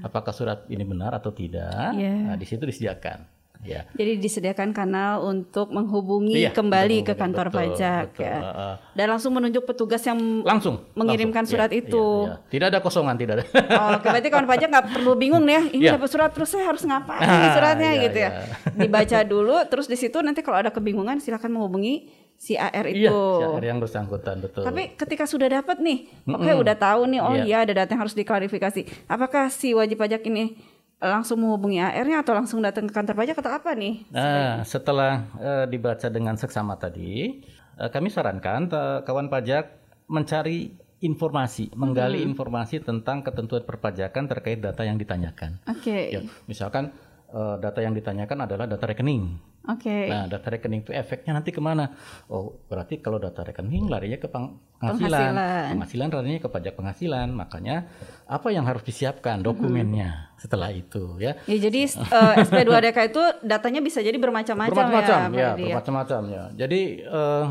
Apakah 0.01 0.31
surat 0.31 0.65
ini 0.67 0.83
benar 0.83 1.13
atau 1.13 1.31
tidak? 1.31 1.69
Ah. 1.69 1.93
Iya. 1.93 2.15
Nah, 2.27 2.37
di 2.37 2.45
situ 2.45 2.63
disediakan. 2.63 3.35
Ya. 3.65 3.89
Jadi 3.97 4.21
disediakan 4.21 4.71
kanal 4.71 5.25
untuk 5.25 5.73
menghubungi 5.73 6.39
Iya, 6.39 6.53
kembali 6.53 7.03
ke 7.03 7.17
kantor 7.17 7.49
betul, 7.49 7.57
pajak 7.73 8.05
betul. 8.13 8.23
ya. 8.23 8.37
Heeh. 8.37 8.75
Dan 8.93 9.07
langsung 9.09 9.33
menunjuk 9.33 9.65
petugas 9.65 10.05
yang 10.05 10.45
langsung 10.45 10.85
mengirimkan 10.93 11.43
langsung. 11.43 11.57
surat 11.57 11.71
Iya, 11.73 11.81
itu. 11.81 12.05
iya, 12.23 12.29
iya. 12.29 12.49
Tidak 12.53 12.67
ada 12.69 12.79
kosongan, 12.79 13.17
tidak 13.17 13.33
ada. 13.33 13.45
Oh, 13.49 13.89
oke, 13.97 14.07
berarti 14.07 14.29
kawan 14.29 14.47
pajak 14.47 14.69
nggak 14.69 14.87
perlu 14.93 15.13
bingung 15.17 15.43
nih 15.43 15.55
ya. 15.57 15.63
Ini 15.73 15.83
dapat 15.91 16.09
surat 16.13 16.31
terus 16.31 16.53
saya 16.53 16.69
harus 16.69 16.85
ngapain 16.85 17.25
Ah, 17.25 17.57
suratnya 17.57 17.91
iya, 17.91 18.03
gitu 18.05 18.19
ya. 18.21 18.31
iya. 18.31 18.45
Dibaca 18.77 19.19
dulu, 19.25 19.57
terus 19.67 19.87
di 19.89 19.97
situ 19.97 20.21
nanti 20.21 20.41
kalau 20.41 20.61
ada 20.61 20.71
kebingungan 20.71 21.17
silakan 21.19 21.57
menghubungi 21.57 22.13
si 22.37 22.55
AR 22.55 22.87
itu. 22.87 23.09
Iya, 23.09 23.13
syair 23.13 23.65
yang 23.65 23.81
bersangkutan 23.81 24.39
betul. 24.39 24.63
Tapi 24.63 24.95
ketika 24.95 25.25
sudah 25.25 25.49
dapat 25.49 25.81
nih, 25.81 26.07
oke 26.29 26.53
udah 26.63 26.77
tahu 26.77 27.09
nih, 27.09 27.21
oh 27.21 27.35
Iya. 27.35 27.45
iya 27.45 27.57
ada 27.65 27.73
data 27.85 27.91
yang 27.97 28.03
harus 28.05 28.15
diklarifikasi. 28.15 29.09
Apakah 29.09 29.49
si 29.49 29.73
wajib 29.73 29.99
pajak 29.99 30.23
ini 30.29 30.57
langsung 30.97 31.45
menghubungi 31.45 31.77
AR-nya 31.77 32.25
atau 32.25 32.33
langsung 32.33 32.65
datang 32.65 32.89
ke 32.89 32.93
kantor 32.93 33.17
pajak 33.17 33.37
atau 33.37 33.53
apa 33.53 33.77
nih? 33.77 34.05
Nah, 34.09 34.65
setelah 34.65 35.29
eh, 35.37 35.65
dibaca 35.69 36.09
dengan 36.09 36.37
seksama 36.37 36.77
tadi, 36.77 37.41
eh, 37.77 37.91
kami 37.93 38.09
sarankan 38.09 38.69
kawan 39.05 39.29
pajak 39.29 39.77
mencari 40.07 40.73
informasi, 40.97 41.77
menggali 41.77 42.25
informasi 42.25 42.81
tentang 42.81 43.21
ketentuan 43.21 43.69
perpajakan 43.69 44.25
terkait 44.25 44.65
data 44.65 44.81
yang 44.81 44.97
ditanyakan. 44.97 45.61
Oke, 45.69 46.09
Ya, 46.09 46.21
misalkan 46.49 46.89
eh, 47.37 47.57
data 47.61 47.79
yang 47.79 47.93
ditanyakan 47.93 48.49
adalah 48.49 48.65
data 48.65 48.81
rekening. 48.83 49.37
oke. 49.67 49.99
Nah, 50.09 50.25
data 50.25 50.47
rekening 50.47 50.81
itu 50.81 50.91
efeknya 50.91 51.35
nanti 51.35 51.51
ke 51.51 51.61
mana? 51.61 51.93
Oh, 52.27 52.65
berarti 52.65 52.97
kalau 52.99 53.19
data 53.19 53.43
rekening 53.43 53.87
larinya 53.87 54.17
ke 54.17 54.25
peng- 54.27 54.57
penghasilan. 54.79 55.37
Penghasilan. 55.37 55.71
Penghasilan 55.77 56.07
larinya 56.09 56.41
ke 56.41 56.49
pajak 56.49 56.73
penghasilan. 56.73 57.29
Makanya 57.29 57.77
apa 58.25 58.49
yang 58.49 58.65
harus 58.65 58.81
disiapkan 58.81 59.43
dokumennya 59.43 60.33
setelah 60.39 60.71
itu 60.71 61.19
ya? 61.19 61.37
Ya 61.45 61.59
jadi 61.61 61.81
eh, 61.85 62.35
SP2DK 62.47 62.99
itu 63.11 63.23
datanya 63.45 63.83
bisa 63.83 64.01
jadi 64.01 64.17
bermacam-macam 64.17 64.73
ya, 64.73 64.81
Bermacam-macam 64.87 65.19
Pak 65.29 65.37
ya, 65.37 65.49
Edi 65.53 65.63
ya. 65.63 65.75
bermacam-macam 65.77 66.21
ya. 66.31 66.45
Jadi 66.57 66.81
eh, 67.03 67.45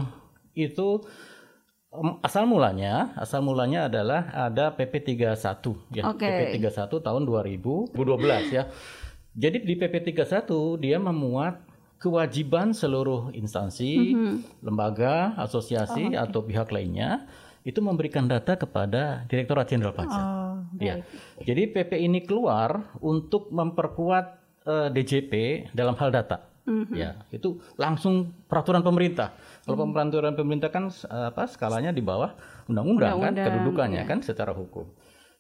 itu 0.55 0.87
asal 2.19 2.43
mulanya, 2.43 3.15
asal 3.15 3.39
mulanya 3.39 3.87
adalah 3.87 4.27
ada 4.31 4.71
PP 4.71 5.15
31 5.15 5.95
ya. 5.95 6.03
Oke. 6.11 6.27
PP 6.27 6.63
31 6.63 6.91
tahun 6.99 7.21
2012 7.23 7.95
ya. 8.51 8.67
Jadi 9.35 9.67
di 9.67 9.75
PP 9.75 10.15
31 10.15 10.79
dia 10.79 10.95
memuat 10.95 11.59
kewajiban 11.99 12.71
seluruh 12.71 13.31
instansi, 13.35 14.15
Mhm. 14.15 14.63
lembaga, 14.63 15.35
Oh, 15.35 15.43
asosiasi 15.43 16.15
atau 16.15 16.43
pihak 16.43 16.71
lainnya 16.71 17.27
itu 17.65 17.81
memberikan 17.81 18.29
data 18.29 18.55
kepada 18.55 19.25
Direktorat 19.27 19.67
Jenderal 19.67 19.95
Pajak. 19.95 20.23
Oh, 20.23 20.55
Ya. 20.79 21.03
Jadi 21.41 21.71
PP 21.71 21.91
ini 21.99 22.23
keluar 22.23 22.95
untuk 22.99 23.51
memperkuat 23.51 24.43
eh, 24.65 24.89
DJP 24.89 25.33
dalam 25.77 25.93
hal 25.93 26.09
data. 26.09 26.41
Ya, 26.97 27.21
itu 27.29 27.61
langsung 27.77 28.33
peraturan 28.49 28.81
pemerintah. 28.81 29.37
Kalau 29.61 29.85
peraturan 29.85 30.33
pemerintah 30.33 30.73
kan 30.73 30.89
apa 31.05 31.45
skalanya 31.45 31.93
di 31.93 32.01
bawah 32.01 32.33
undang-undang 32.65 33.21
kan 33.21 33.33
kedudukannya 33.37 34.01
kan 34.09 34.25
secara 34.25 34.49
hukum. 34.57 34.89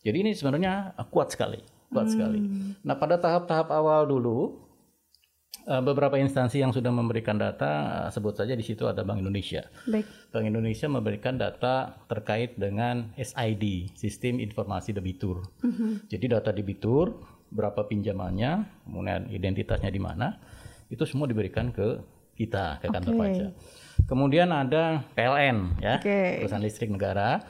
Jadi 0.05 0.17
ini 0.21 0.31
sebenarnya 0.37 0.93
kuat 1.09 1.33
sekali, 1.33 1.57
kuat 1.95 2.11
sekali. 2.11 2.43
Nah, 2.83 2.99
pada 2.99 3.15
tahap-tahap 3.15 3.71
awal 3.71 4.03
dulu 4.11 4.59
eh, 5.63 5.79
beberapa 5.79 6.19
instansi 6.19 6.59
yang 6.59 6.75
sudah 6.75 6.91
memberikan 6.91 7.39
data 7.39 8.03
eh, 8.05 8.09
sebut 8.11 8.35
saja 8.35 8.51
di 8.51 8.61
situ 8.67 8.83
ada 8.83 9.07
Bank 9.07 9.23
Indonesia. 9.23 9.63
Baik. 9.87 10.03
Bank 10.35 10.45
Indonesia 10.45 10.87
memberikan 10.91 11.39
data 11.39 11.95
terkait 12.11 12.59
dengan 12.59 13.15
SID, 13.15 13.95
Sistem 13.95 14.43
Informasi 14.43 14.91
Debitur. 14.91 15.47
Jadi 16.11 16.25
data 16.27 16.51
debitur, 16.51 17.15
berapa 17.55 17.87
pinjamannya, 17.87 18.83
kemudian 18.83 19.31
identitasnya 19.31 19.87
di 19.87 20.01
mana, 20.03 20.35
itu 20.91 21.07
semua 21.07 21.25
diberikan 21.25 21.71
ke 21.71 22.03
kita, 22.35 22.83
ke 22.83 22.91
kantor 22.91 23.13
Oke. 23.15 23.21
pajak. 23.23 23.51
Kemudian 24.05 24.51
ada 24.51 25.07
PLN, 25.15 25.79
ya, 25.79 25.97
Oke. 25.97 26.43
perusahaan 26.43 26.61
listrik 26.61 26.91
negara. 26.91 27.41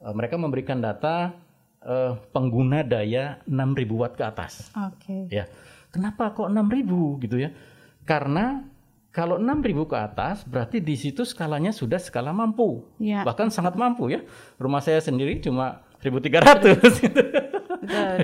Eh, 0.00 0.14
mereka 0.14 0.38
memberikan 0.38 0.78
data 0.78 1.34
eh, 1.84 2.12
pengguna 2.32 2.84
daya 2.84 3.40
6.000 3.48 4.00
watt 4.00 4.14
ke 4.16 4.24
atas. 4.24 4.72
Oke. 4.76 5.28
Ya, 5.32 5.48
kenapa 5.92 6.32
kok 6.32 6.48
6000 6.48 7.22
gitu 7.24 7.36
ya? 7.40 7.50
Karena 8.04 8.64
kalau 9.10 9.42
6000 9.42 9.90
ke 9.90 9.96
atas 9.98 10.46
berarti 10.46 10.78
di 10.78 10.94
situ 10.94 11.26
skalanya 11.26 11.74
sudah 11.74 11.98
skala 11.98 12.30
mampu. 12.30 12.86
Ya. 13.02 13.26
Bahkan 13.26 13.50
sangat 13.50 13.74
mampu 13.74 14.06
ya. 14.06 14.22
Rumah 14.56 14.78
saya 14.78 15.02
sendiri 15.02 15.42
cuma 15.42 15.82
1300 16.00 17.04
gitu. 17.04 17.22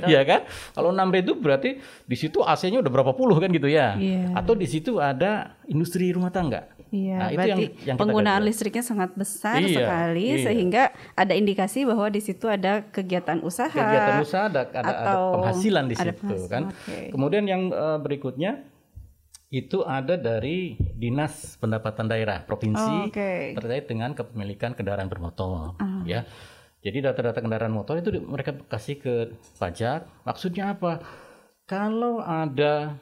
Iya 0.06 0.20
kan? 0.22 0.40
Kalau 0.76 0.92
6000 0.92 1.24
itu 1.26 1.32
berarti 1.40 1.70
di 1.80 2.16
situ 2.16 2.44
AC-nya 2.44 2.84
udah 2.84 2.92
berapa 2.92 3.16
puluh 3.16 3.40
kan 3.40 3.48
gitu 3.50 3.66
ya. 3.66 3.96
Iya. 3.96 4.36
Atau 4.36 4.54
di 4.54 4.68
situ 4.68 5.00
ada 5.00 5.56
industri 5.66 6.12
rumah 6.12 6.30
tangga. 6.30 6.70
Iya, 6.96 7.16
Nah, 7.18 7.28
itu 7.28 7.40
yang- 7.42 7.60
yang 7.60 7.72
kita 7.92 8.00
penggunaan 8.00 8.40
garis. 8.40 8.48
listriknya 8.48 8.80
sangat 8.82 9.10
besar 9.12 9.58
Iya, 9.58 9.68
sekali 9.76 10.26
iya. 10.30 10.42
sehingga 10.42 10.82
ada 11.12 11.34
indikasi 11.34 11.84
bahwa 11.84 12.08
di 12.08 12.18
situ 12.18 12.46
ada 12.46 12.80
kegiatan 12.86 13.38
usaha. 13.40 13.68
Kegiatan 13.68 14.16
usaha 14.18 14.48
ada 14.48 14.64
ada, 14.64 14.80
ada 14.80 14.92
atau 15.04 15.20
penghasilan 15.36 15.84
di 15.84 15.94
ada 15.94 16.02
situ 16.08 16.20
penghasilan, 16.22 16.48
kan. 16.48 16.62
oke. 16.66 16.98
Kemudian 17.10 17.44
yang 17.44 17.62
eh, 17.68 17.98
berikutnya 17.98 18.50
itu 19.48 19.78
ada 19.80 20.16
dari 20.16 20.74
Dinas 20.92 21.54
Pendapatan 21.56 22.06
Daerah 22.06 22.40
Oh, 22.40 22.46
Provinsi 22.48 22.94
oke. 23.06 23.30
terkait 23.54 23.86
dengan 23.86 24.10
kepemilikan 24.10 24.72
kendaraan 24.72 25.06
bermotor 25.06 25.76
ya. 26.04 26.26
Jadi 26.78 26.98
data-data 27.00 27.38
kendaraan 27.38 27.70
motor 27.70 27.96
itu 27.96 28.14
mereka 28.20 28.54
kasih 28.64 28.96
ke 28.96 29.14
pajak. 29.54 30.06
Maksudnya 30.22 30.72
apa? 30.72 31.02
Kalau 31.62 32.18
ada 32.18 32.94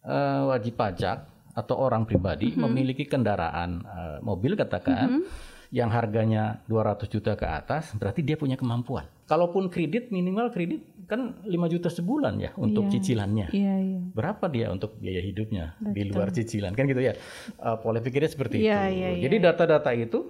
eh, 0.00 0.42
wajib 0.44 0.74
pajak 0.74 1.26
atau 1.52 1.76
orang 1.76 2.08
pribadi 2.08 2.56
memiliki 2.56 3.04
kendaraan 3.04 3.70
eh, 3.84 4.18
mobil 4.24 4.56
katakan 4.56 5.24
yang 5.72 5.88
harganya 5.88 6.60
200 6.68 7.08
juta 7.08 7.32
ke 7.32 7.48
atas, 7.48 7.96
berarti 7.96 8.20
dia 8.20 8.36
punya 8.36 8.60
kemampuan. 8.60 9.08
Kalaupun 9.24 9.72
kredit 9.72 10.12
minimal 10.12 10.52
kredit 10.52 10.84
kan 11.08 11.40
5 11.48 11.48
juta 11.72 11.88
sebulan 11.88 12.36
ya 12.36 12.52
untuk 12.60 12.92
cicilannya. 12.92 13.48
Iya, 13.56 13.74
iya. 13.80 14.00
berapa 14.12 14.52
dia 14.52 14.68
untuk 14.68 15.00
biaya 15.00 15.24
hidupnya 15.24 15.72
di 15.80 16.12
luar 16.12 16.28
cicilan? 16.28 16.76
Kan 16.76 16.84
gitu 16.92 17.00
ya. 17.00 17.16
Eh, 17.16 17.76
pola 17.80 18.04
pikirnya 18.04 18.28
seperti 18.28 18.60
Iya, 18.60 18.92
itu. 18.92 18.96
iya, 19.00 19.08
jadi 19.24 19.36
data-data 19.48 19.96
itu 19.96 20.28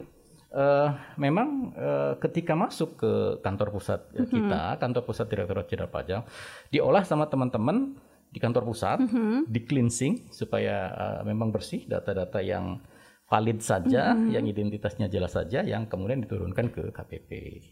eh, 0.54 0.88
memang 1.18 1.74
eh, 1.74 2.12
ketika 2.22 2.54
masuk 2.54 3.02
ke 3.02 3.12
kantor 3.42 3.74
pusat 3.74 4.00
Mm-hmm. 4.14 4.30
kita 4.30 4.62
kantor 4.78 5.02
pusat 5.02 5.26
direktorat 5.26 5.66
jenderal 5.66 5.90
pajak 5.90 6.22
diolah 6.70 7.02
sama 7.02 7.26
teman-teman 7.26 7.98
di 8.32 8.40
kantor 8.40 8.64
pusat 8.64 8.98
Mm-hmm. 9.04 9.36
di 9.46 9.60
cleansing 9.62 10.14
supaya 10.32 10.76
eh, 10.90 11.20
memang 11.28 11.52
bersih 11.52 11.84
data-data 11.84 12.40
yang 12.40 12.80
valid 13.24 13.58
saja 13.58 14.12
Mm-hmm. 14.12 14.28
yang 14.30 14.44
identitasnya 14.44 15.06
jelas 15.06 15.32
saja 15.32 15.62
yang 15.62 15.86
kemudian 15.86 16.20
diturunkan 16.20 16.68
ke 16.68 16.92
KPP 16.92 17.30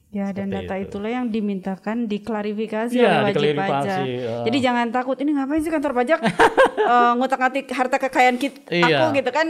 Ya 0.08 0.32
dan 0.32 0.48
data 0.48 0.72
itu. 0.74 0.88
itulah 0.88 1.12
yang 1.12 1.28
dimintakan 1.28 2.06
diklarifikasi 2.06 2.90
Iya, 2.90 3.04
oleh 3.20 3.20
wajib 3.26 3.36
diklarifikasi, 3.36 3.84
pajak. 3.84 4.00
ya. 4.08 4.36
Jadi 4.42 4.58
jangan 4.58 4.86
takut 4.88 5.16
ini 5.16 5.30
ngapain 5.30 5.60
sih 5.60 5.68
kantor 5.68 5.92
pajak 5.94 6.18
eh, 6.92 7.12
ngutak-ngatik 7.14 7.66
harta 7.68 7.96
kekayaan 7.98 8.36
kita 8.36 8.58
Iya. 8.68 8.96
aku 9.00 9.06
gitu 9.14 9.30
kan 9.30 9.46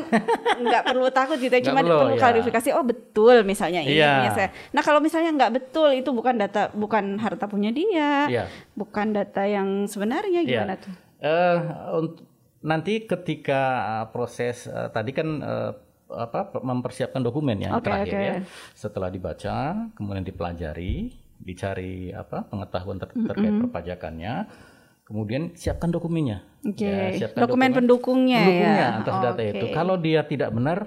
nggak 0.59 0.83
perlu 0.85 1.07
takut 1.11 1.38
gitu 1.38 1.52
ya 1.52 1.62
cuma 1.62 1.78
perlu, 1.80 1.95
perlu 1.97 2.14
ya. 2.14 2.21
klarifikasi 2.21 2.69
oh 2.73 2.83
betul 2.83 3.37
misalnya 3.45 3.80
ini 3.80 3.95
Iya. 3.97 4.11
punya 4.16 4.30
saya. 4.33 4.49
Nah 4.69 4.83
kalau 4.83 4.99
misalnya 4.99 5.30
nggak 5.33 5.52
betul 5.54 5.88
itu 5.92 6.11
bukan 6.11 6.35
data 6.37 6.73
bukan 6.73 7.04
harta 7.16 7.47
punya 7.47 7.71
dia, 7.71 8.26
Iya. 8.26 8.45
bukan 8.75 9.12
data 9.12 9.42
yang 9.42 9.87
sebenarnya 9.87 10.42
gimana 10.42 10.75
Iya. 10.75 10.83
tuh? 10.83 10.95
Unt- 11.92 12.21
nanti 12.61 13.00
ketika 13.02 13.61
uh, 13.80 14.07
proses 14.09 14.66
uh, 14.66 14.88
tadi 14.88 15.12
kan 15.12 15.28
uh, 15.38 15.73
apa 16.12 16.50
mempersiapkan 16.56 17.18
dokumen 17.18 17.60
yang 17.60 17.72
Oke, 17.72 17.86
terakhir 17.86 18.12
oke. 18.12 18.20
ya. 18.20 18.34
Setelah 18.72 19.08
dibaca, 19.08 19.56
kemudian 19.92 20.22
dipelajari, 20.22 21.10
dicari 21.36 22.10
apa 22.10 22.44
pengetahuan 22.44 22.96
ter- 22.96 23.14
terkait 23.14 23.54
perpajakannya, 23.60 24.34
kemudian 25.02 25.54
siapkan 25.54 25.88
dokumennya. 25.88 26.42
Oke. 26.62 26.84
Ya, 26.84 27.16
siapkan 27.16 27.40
Dokumen 27.42 27.72
pendukungnya 27.72 28.36
ya. 28.36 28.44
pendukungnya 28.44 28.86
atas 28.98 29.16
data 29.22 29.40
Oke. 29.40 29.52
itu. 29.52 29.66
Kalau 29.70 29.94
dia 29.96 30.20
tidak 30.22 30.50
benar 30.50 30.78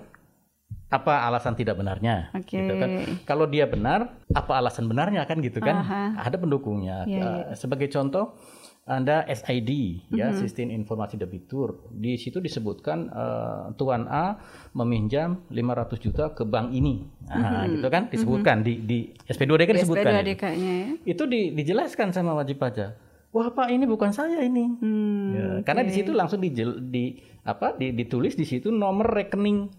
apa 0.88 1.26
alasan 1.26 1.58
tidak 1.58 1.74
benarnya 1.74 2.30
Oke. 2.38 2.54
gitu 2.54 2.78
kan 2.78 2.90
kalau 3.26 3.50
dia 3.50 3.66
benar 3.66 4.14
apa 4.30 4.62
alasan 4.62 4.86
benarnya 4.86 5.26
kan 5.26 5.42
gitu 5.42 5.58
kan 5.58 5.82
Aha. 5.82 6.22
ada 6.22 6.38
pendukungnya 6.38 7.02
Iya, 7.10 7.50
Eh, 7.50 7.58
sebagai 7.58 7.90
contoh 7.90 8.38
anda 8.86 9.24
SID 9.26 9.72
ya 10.12 10.28
Mm-hmm. 10.28 10.38
sistem 10.38 10.68
informasi 10.70 11.16
debitur 11.16 11.88
di 11.90 12.16
situ 12.16 12.38
disebutkan 12.38 13.08
eh, 13.08 13.64
tuan 13.74 14.04
A 14.06 14.36
meminjam 14.74 15.40
500 15.48 15.96
juta 16.00 16.26
ke 16.30 16.44
bank 16.44 16.70
ini 16.70 17.08
nah, 17.24 17.64
gitu 17.66 17.88
kan 17.88 18.08
disebutkan 18.08 18.60
di 18.60 18.78
di 18.78 18.98
SP2D 19.24 19.62
kan 19.64 19.76
disebutkan 19.78 20.12
itu. 20.14 20.36
SP2DK-nya 20.36 20.74
ya. 20.76 20.88
itu 21.06 21.24
di- 21.26 21.52
dijelaskan 21.54 22.12
sama 22.12 22.36
wajib 22.36 22.60
pajak 22.60 22.92
wah 23.30 23.48
pak 23.50 23.68
ini 23.68 23.86
bukan 23.86 24.12
saya 24.12 24.42
ini 24.42 24.76
Hmm, 24.76 25.28
Ya, 25.32 25.48
karena 25.64 25.82
di 25.82 25.94
situ 25.94 26.12
langsung 26.12 26.38
dijel, 26.38 26.78
di 26.84 27.18
apa 27.42 27.74
di, 27.74 27.90
ditulis 27.90 28.36
di 28.36 28.44
situ 28.44 28.68
nomor 28.68 29.08
rekening 29.08 29.72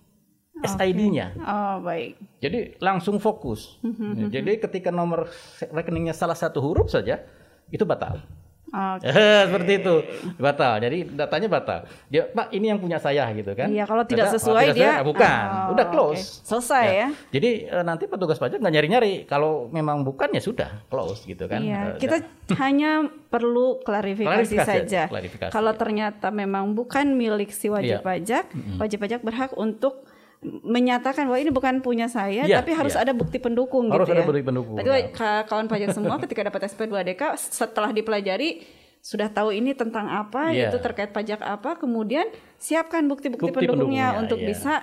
SID-nya 0.56 1.37
Oh 1.37 1.76
baik. 1.78 2.16
jadi 2.38 2.80
langsung 2.80 3.18
fokus. 3.18 3.76
Mhm, 3.80 4.16
Ya, 4.16 4.26
Jadi 4.34 4.56
ketika 4.58 4.88
nomor 4.88 5.28
rekeningnya 5.68 6.12
salah 6.12 6.34
satu 6.34 6.58
huruf 6.58 6.88
saja 6.88 7.20
itu 7.68 7.84
batal. 7.84 8.25
Oke. 8.75 9.07
Seperti 9.47 9.73
itu 9.78 9.95
batal. 10.37 10.73
Jadi 10.76 10.99
datanya 11.09 11.47
batal. 11.47 11.78
Dia 12.11 12.26
Pak 12.26 12.50
ini 12.50 12.66
yang 12.69 12.83
punya 12.83 12.99
saya 12.99 13.31
gitu 13.31 13.54
kan? 13.54 13.71
Iya, 13.71 13.87
kalau 13.87 14.02
tidak 14.02 14.28
Kata, 14.28 14.35
sesuai 14.35 14.64
tidak 14.66 14.76
dia 14.76 14.90
sesuai, 14.99 15.07
bukan. 15.07 15.45
Oh, 15.47 15.73
Udah 15.78 15.87
close. 15.88 16.43
Selesai 16.43 16.85
ya. 16.90 17.09
Jadi 17.31 17.50
eh, 17.64 17.85
nanti 17.87 18.04
petugas 18.04 18.37
pajak 18.37 18.59
nggak 18.59 18.75
nyari-nyari. 18.75 19.14
Kalau 19.25 19.71
memang 19.71 20.02
bukan 20.02 20.28
ya 20.28 20.43
sudah 20.43 20.83
close 20.87 21.23
gitu 21.23 21.47
kan? 21.47 21.62
Iya, 21.62 21.95
Eh, 21.95 22.02
kita 22.02 22.16
hanya 22.57 23.07
perlu 23.31 23.78
klarifikasi, 23.81 24.26
Klarifikasi 24.50 24.66
saja. 24.66 24.83
aja, 24.85 25.02
klarifikasi, 25.07 25.50
Kalau 25.50 25.71
ya. 25.71 25.78
ternyata 25.78 26.28
memang 26.28 26.71
bukan 26.71 27.14
milik 27.14 27.50
si 27.50 27.66
wajib 27.66 27.99
Iya. 27.99 28.02
pajak, 28.02 28.45
wajib 28.76 28.99
pajak 29.00 29.21
berhak 29.21 29.50
untuk 29.54 30.02
menyatakan 30.44 31.24
bahwa 31.24 31.38
ini 31.38 31.48
bukan 31.48 31.80
punya 31.80 32.04
saya, 32.04 32.44
Iya, 32.44 32.60
tapi 32.60 32.70
harus 32.70 32.92
iya. 32.92 33.02
ada 33.02 33.12
bukti 33.12 33.36
pendukung 33.36 33.88
Harus 33.88 34.04
gitu 34.04 34.12
ada 34.12 34.22
ya. 34.22 34.28
bukti 34.28 34.42
pendukung, 34.42 34.76
Berarti 34.76 34.92
ya. 34.92 35.08
ka- 35.10 35.44
kawan 35.46 35.66
pajak 35.66 35.90
semua 35.96 36.20
ketika 36.20 36.44
dapat 36.44 36.68
SP2DK 36.68 37.22
setelah 37.34 37.90
dipelajari 37.90 38.60
sudah 39.00 39.28
tahu 39.28 39.52
ini 39.52 39.72
tentang 39.72 40.04
apa, 40.06 40.48
Iya. 40.48 40.68
itu 40.68 40.78
terkait 40.78 41.10
pajak 41.10 41.40
apa, 41.40 41.76
kemudian 41.76 42.28
siapkan 42.56 43.04
bukti-bukti 43.04 43.40
Bukti 43.46 43.64
pendukungnya 43.64 44.12
pendukungnya, 44.12 44.22
untuk 44.22 44.38
iya. 44.38 44.48
bisa 44.48 44.74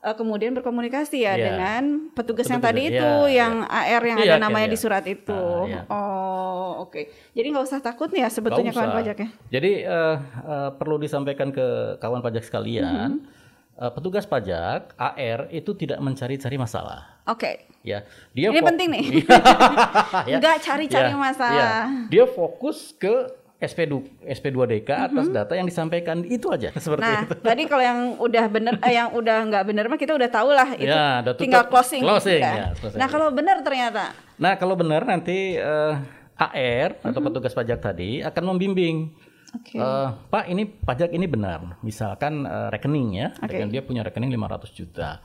uh, 0.00 0.10
kemudian 0.12 0.50
berkomunikasi 0.52 1.18
ya 1.20 1.34
Iya. 1.34 1.44
dengan 1.44 1.82
petugas 2.10 2.46
yang 2.46 2.58
Petugas, 2.58 2.74
tadi 2.74 2.82
iya, 2.84 2.90
itu 2.92 3.10
iya. 3.24 3.34
yang 3.36 3.54
AR 3.62 4.02
yang 4.04 4.18
Iya, 4.18 4.26
ada 4.26 4.34
kan, 4.34 4.42
namanya 4.42 4.66
iya. 4.66 4.74
di 4.74 4.78
surat 4.78 5.04
itu. 5.04 5.30
Ah, 5.34 5.66
iya. 5.66 5.80
Oh, 5.86 6.82
oke. 6.82 7.00
Jadi 7.30 7.46
nggak 7.46 7.64
usah 7.64 7.78
takut 7.78 8.08
nih 8.08 8.22
ya 8.22 8.28
sebetulnya 8.28 8.70
kawan 8.70 8.90
pajak 8.92 9.16
ya. 9.16 9.28
Jadi 9.52 9.70
eh, 9.80 10.16
eh, 10.40 10.70
perlu 10.72 10.96
disampaikan 10.96 11.50
ke 11.50 11.66
kawan 11.96 12.20
pajak 12.20 12.42
sekalian, 12.42 13.22
Mm-hmm. 13.22 13.38
Eh, 13.80 13.90
petugas 13.90 14.24
pajak 14.24 14.92
AR 14.94 15.48
itu 15.50 15.72
tidak 15.74 15.98
mencari-cari 15.98 16.54
masalah. 16.54 17.18
Oke. 17.24 17.64
Ya, 17.80 18.04
dia 18.30 18.52
Ini 18.52 18.60
penting 18.60 18.88
nih. 18.90 19.04
Ya. 20.28 20.36
Nggak 20.38 20.56
cari-cari 20.60 21.08
Ya, 21.08 21.16
masalah. 21.16 21.56
ya. 21.56 21.72
Dia 22.06 22.24
fokus 22.26 22.92
ke 22.92 23.32
SP2 23.58 24.00
SP2DK 24.26 24.88
atas 24.88 25.12
Mm-hmm. 25.22 25.36
data 25.36 25.52
yang 25.52 25.64
disampaikan 25.64 26.24
itu 26.24 26.48
aja 26.48 26.72
seperti 26.78 27.04
Nah, 27.04 27.22
itu. 27.22 27.34
tadi 27.38 27.62
kalau 27.64 27.80
yang 27.82 27.98
udah 28.16 28.44
bener, 28.46 28.74
eh, 28.80 28.92
yang 28.94 29.08
udah 29.10 29.38
nggak 29.44 29.64
bener 29.66 29.84
mah 29.86 29.96
kita 29.96 30.12
udah 30.12 30.28
tahu 30.28 30.48
lah 30.50 30.68
itu 30.74 30.84
Ya, 30.86 31.20
udah 31.20 31.32
tutup. 31.34 31.40
tinggal 31.40 31.64
closing. 31.66 32.00
Closing, 32.00 32.40
Udah. 32.40 32.54
ya, 32.54 32.66
selesai. 32.74 32.96
Nah, 32.96 33.06
kalau 33.06 33.28
benar 33.30 33.56
ternyata, 33.60 34.04
Nah, 34.36 34.52
kalau 34.54 34.72
benar 34.74 35.04
nanti 35.04 35.56
eh, 35.56 35.94
AR 36.34 36.96
atau 37.02 37.20
petugas 37.22 37.52
pajak 37.52 37.78
tadi 37.78 38.20
akan 38.20 38.42
membimbing 38.46 39.12
Mm-hmm. 39.50 39.58
oke. 39.58 39.76
Eh, 39.76 40.08
Pak, 40.28 40.44
ini 40.46 40.62
pajak 40.64 41.10
ini 41.10 41.26
benar. 41.26 41.78
Misalkan 41.80 42.42
eh, 42.42 42.68
rekening 42.70 43.08
ya, 43.12 43.28
Oke. 43.34 43.50
rekening 43.50 43.70
dia 43.70 43.82
punya 43.82 44.02
rekening 44.02 44.30
500 44.30 44.70
juta. 44.72 45.18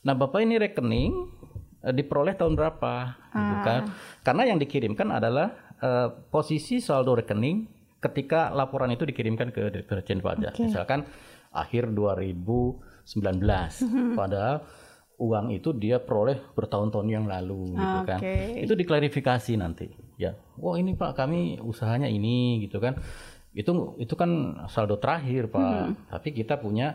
Nah, 0.00 0.14
Bapak 0.14 0.40
ini 0.40 0.56
rekening 0.56 1.12
eh, 1.80 1.92
diperoleh 1.92 2.34
tahun 2.34 2.54
berapa, 2.54 2.94
gitu 3.30 3.54
Ah. 3.56 3.64
kan? 3.64 3.82
Karena 4.20 4.42
yang 4.46 4.58
dikirimkan 4.58 5.08
adalah 5.10 5.48
eh, 5.80 6.08
posisi 6.28 6.76
saldo 6.78 7.16
rekening 7.16 7.64
ketika 8.00 8.48
laporan 8.50 8.88
itu 8.90 9.04
dikirimkan 9.04 9.48
ke 9.48 9.72
Direktorat 9.72 10.04
Pajak. 10.04 10.54
Misalkan 10.58 11.04
akhir 11.50 11.88
2019, 11.90 13.80
Mhm. 13.80 14.16
padahal 14.20 14.64
uang 15.20 15.52
itu 15.52 15.72
dia 15.72 16.00
peroleh 16.00 16.40
bertahun-tahun 16.52 17.04
yang 17.06 17.24
lalu, 17.24 17.76
gitu 17.76 17.98
kan? 18.08 18.20
Oke. 18.20 18.64
Itu 18.64 18.72
diklarifikasi 18.72 19.52
nanti, 19.56 19.88
ya. 20.16 20.32
Oh 20.56 20.80
ini 20.80 20.96
Pak, 20.96 21.12
kami 21.12 21.60
usahanya 21.60 22.08
ini, 22.08 22.64
gitu 22.64 22.80
kan? 22.80 22.96
Itu 23.52 23.98
itu 23.98 24.14
kan 24.14 24.30
saldo 24.70 24.96
terakhir 24.96 25.50
Pak, 25.50 25.60
Hmm. 25.60 25.92
tapi 26.08 26.32
kita 26.32 26.56
punya 26.56 26.94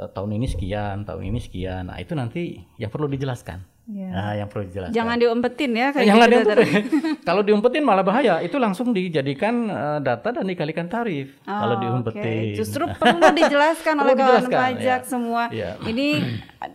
eh, 0.00 0.08
tahun 0.10 0.40
ini 0.40 0.46
sekian, 0.48 1.04
tahun 1.04 1.22
ini 1.28 1.38
sekian. 1.38 1.92
Nah 1.92 2.00
itu 2.00 2.16
nanti 2.16 2.64
yang 2.80 2.88
perlu 2.90 3.06
dijelaskan. 3.06 3.62
Iya. 3.90 4.08
Nah 4.08 4.32
yang 4.34 4.46
perlu 4.46 4.64
dijelaskan. 4.64 4.94
Jangan 4.94 5.16
diumpetin 5.18 5.70
ya 5.72 5.88
kayak 5.90 6.06
Jangan 6.06 6.22
gitu. 6.22 6.34
diumpetin. 6.36 6.82
Kalau 7.28 7.42
diumpetin 7.42 7.82
malah 7.82 8.00
bahaya. 8.00 8.34
Itu 8.38 8.56
langsung 8.56 8.94
dijadikan 8.94 9.54
eh, 9.66 9.98
data 10.00 10.30
dan 10.30 10.46
dikalikan 10.46 10.86
tarif. 10.86 11.34
kalau 11.42 11.74
Oh, 11.74 11.80
diumpetin. 11.80 12.22
oke. 12.22 12.56
Justru 12.56 12.86
perlu 12.92 13.26
dijelaskan 13.34 13.94
oleh 13.98 14.14
kawan 14.14 14.26
dijelaskan, 14.46 14.60
pajak 14.62 15.00
ya. 15.02 15.08
semua. 15.08 15.42
Iya. 15.50 15.70
Ini 15.82 16.06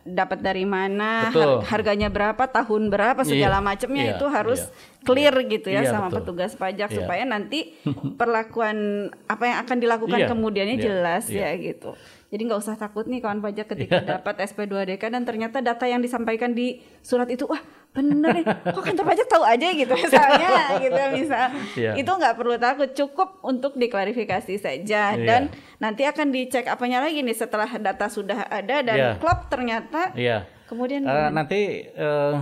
dapat 0.04 0.40
dari 0.42 0.66
mana, 0.66 1.30
Betul. 1.30 1.42
har- 1.62 1.64
harganya 1.72 2.10
berapa, 2.10 2.44
tahun 2.44 2.90
berapa, 2.90 3.22
segala 3.22 3.58
Iya, 3.58 3.64
macamnya 3.64 4.04
iya, 4.04 4.14
itu 4.14 4.26
harus 4.28 4.62
iya. 4.62 4.74
clear 5.02 5.36
gitu 5.46 5.68
ya 5.70 5.82
Iya, 5.82 5.92
sama 5.92 6.10
betul. 6.10 6.18
petugas 6.20 6.52
pajak 6.54 6.90
Iya. 6.90 6.98
supaya 6.98 7.24
nanti 7.24 7.78
perlakuan 8.16 8.78
apa 9.26 9.44
yang 9.46 9.58
akan 9.62 9.78
dilakukan 9.78 10.20
Iya, 10.20 10.28
kemudiannya 10.28 10.76
iya, 10.76 10.84
jelas 10.84 11.24
iya. 11.30 11.54
ya 11.54 11.62
gitu. 11.64 11.94
Jadi 12.36 12.44
nggak 12.46 12.60
usah 12.60 12.76
takut 12.76 13.08
nih 13.08 13.24
kawan 13.24 13.40
pajak 13.40 13.72
ketika 13.72 14.04
dapat 14.04 14.44
SP2DK 14.44 15.08
dan 15.08 15.24
ternyata 15.24 15.64
data 15.64 15.88
yang 15.88 16.04
disampaikan 16.04 16.52
di 16.52 16.68
surat 17.00 17.32
itu 17.32 17.48
wah 17.48 17.64
bener 17.90 18.28
nih 18.34 18.44
kok 18.44 18.84
kantor 18.84 19.08
pajak 19.08 19.24
tahu 19.26 19.40
aja 19.42 19.72
gitu 19.72 19.94
misalnya 20.04 20.52
gitu 20.78 21.00
misal 21.16 21.48
Iya. 21.74 21.96
itu 21.96 22.12
nggak 22.12 22.36
perlu 22.36 22.60
takut 22.60 22.92
cukup 22.92 23.40
untuk 23.40 23.72
diklarifikasi 23.74 24.52
saja 24.58 25.16
Iya. 25.16 25.24
dan 25.24 25.42
nanti 25.80 26.04
akan 26.04 26.28
dicek 26.28 26.68
apanya 26.68 27.00
lagi 27.00 27.24
nih 27.24 27.32
setelah 27.32 27.72
data 27.72 28.12
sudah 28.12 28.52
ada 28.52 28.84
dan 28.84 28.98
Iya. 29.00 29.10
klop 29.16 29.48
ternyata 29.48 30.12
Iya. 30.12 30.44
kemudian 30.68 31.08
Eh, 31.08 31.30
nanti 31.32 31.88
eh, 31.88 32.34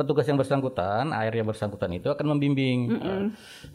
petugas 0.00 0.24
yang 0.24 0.34
bersangkutan, 0.34 1.12
air 1.12 1.28
yang 1.30 1.44
bersangkutan 1.44 1.92
itu 1.92 2.08
akan 2.08 2.26
membimbing. 2.30 2.78
Eh, 2.90 3.24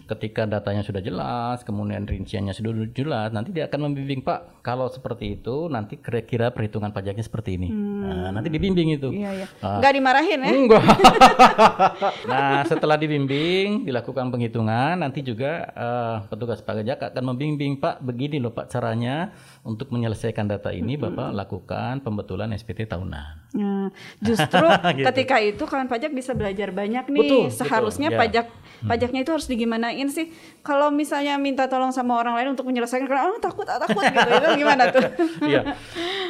ketika 0.07 0.43
datanya 0.43 0.81
sudah 0.81 0.97
jelas, 0.99 1.61
kemudian 1.61 2.01
rinciannya 2.03 2.49
sudah 2.51 2.73
jelas, 2.89 3.29
nanti 3.29 3.51
dia 3.51 3.65
akan 3.65 3.85
membimbing 3.85 4.19
Pak. 4.19 4.61
Kalau 4.61 4.89
seperti 4.89 5.37
itu, 5.37 5.67
nanti 5.67 5.95
kira-kira 5.95 6.49
perhitungan 6.49 6.89
pajaknya 6.89 7.21
seperti 7.21 7.55
ini. 7.55 7.69
Nah, 7.69 8.33
nanti 8.33 8.49
dibimbing 8.49 8.89
itu. 8.91 9.13
iya 9.13 9.31
ya 9.35 9.47
Ah. 9.61 9.77
nggak 9.77 9.93
dimarahin 9.93 10.39
ya 10.39 10.49
Enggak. 10.49 10.83
nah, 12.29 12.65
setelah 12.65 12.95
dibimbing, 12.95 13.85
dilakukan 13.85 14.29
penghitungan, 14.29 14.97
nanti 14.97 15.21
juga 15.21 15.69
eh, 15.69 16.15
petugas 16.27 16.59
pajak 16.59 17.13
akan 17.13 17.23
membimbing, 17.27 17.77
Pak, 17.77 18.01
begini 18.01 18.39
loh 18.39 18.49
Pak 18.49 18.67
caranya 18.67 19.29
untuk 19.61 19.91
menyelesaikan 19.91 20.47
data 20.47 20.71
ini, 20.71 20.95
Bapak 20.95 21.29
lakukan 21.29 22.01
pembetulan 22.01 22.49
SPT 22.51 22.87
tahunan. 22.87 23.53
Nah, 23.53 23.87
justru 24.17 24.65
Gitu. 24.95 25.05
ketika 25.05 25.37
itu 25.37 25.63
kawan 25.63 25.85
pajak 25.85 26.14
bisa 26.15 26.31
belajar 26.31 26.71
banyak 26.71 27.05
nih. 27.11 27.21
Betul, 27.27 27.43
Seharusnya 27.51 28.09
betul, 28.09 28.15
ya. 28.15 28.21
pajak 28.23 28.45
pajaknya 28.85 29.21
itu 29.27 29.31
harus 29.35 29.47
digimanain 29.51 30.07
sih? 30.07 30.31
Kalau 30.63 30.89
misalnya 30.89 31.35
minta 31.35 31.67
tolong 31.67 31.91
sama 31.91 32.15
orang 32.15 32.39
lain 32.39 32.55
untuk 32.55 32.63
menyelesaikan 32.67 33.07
karena 33.07 33.35
oh, 33.35 33.41
takut 33.43 33.67
ah, 33.67 33.79
takut 33.81 34.03
gitu 34.03 34.29
itu 34.31 34.49
gimana 34.63 34.83
tuh? 34.89 35.03
Iya. 35.51 35.61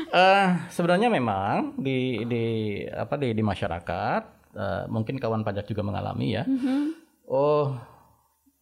Eh, 0.10 0.48
sebenarnya 0.74 1.08
memang 1.14 1.78
di 1.78 2.26
di 2.26 2.46
apa 2.90 3.16
di 3.22 3.32
di 3.32 3.44
masyarakat 3.46 4.22
eh, 4.58 4.84
mungkin 4.90 5.22
kawan 5.22 5.46
pajak 5.46 5.70
juga 5.70 5.86
mengalami 5.86 6.42
ya. 6.42 6.44
Oh, 7.30 7.78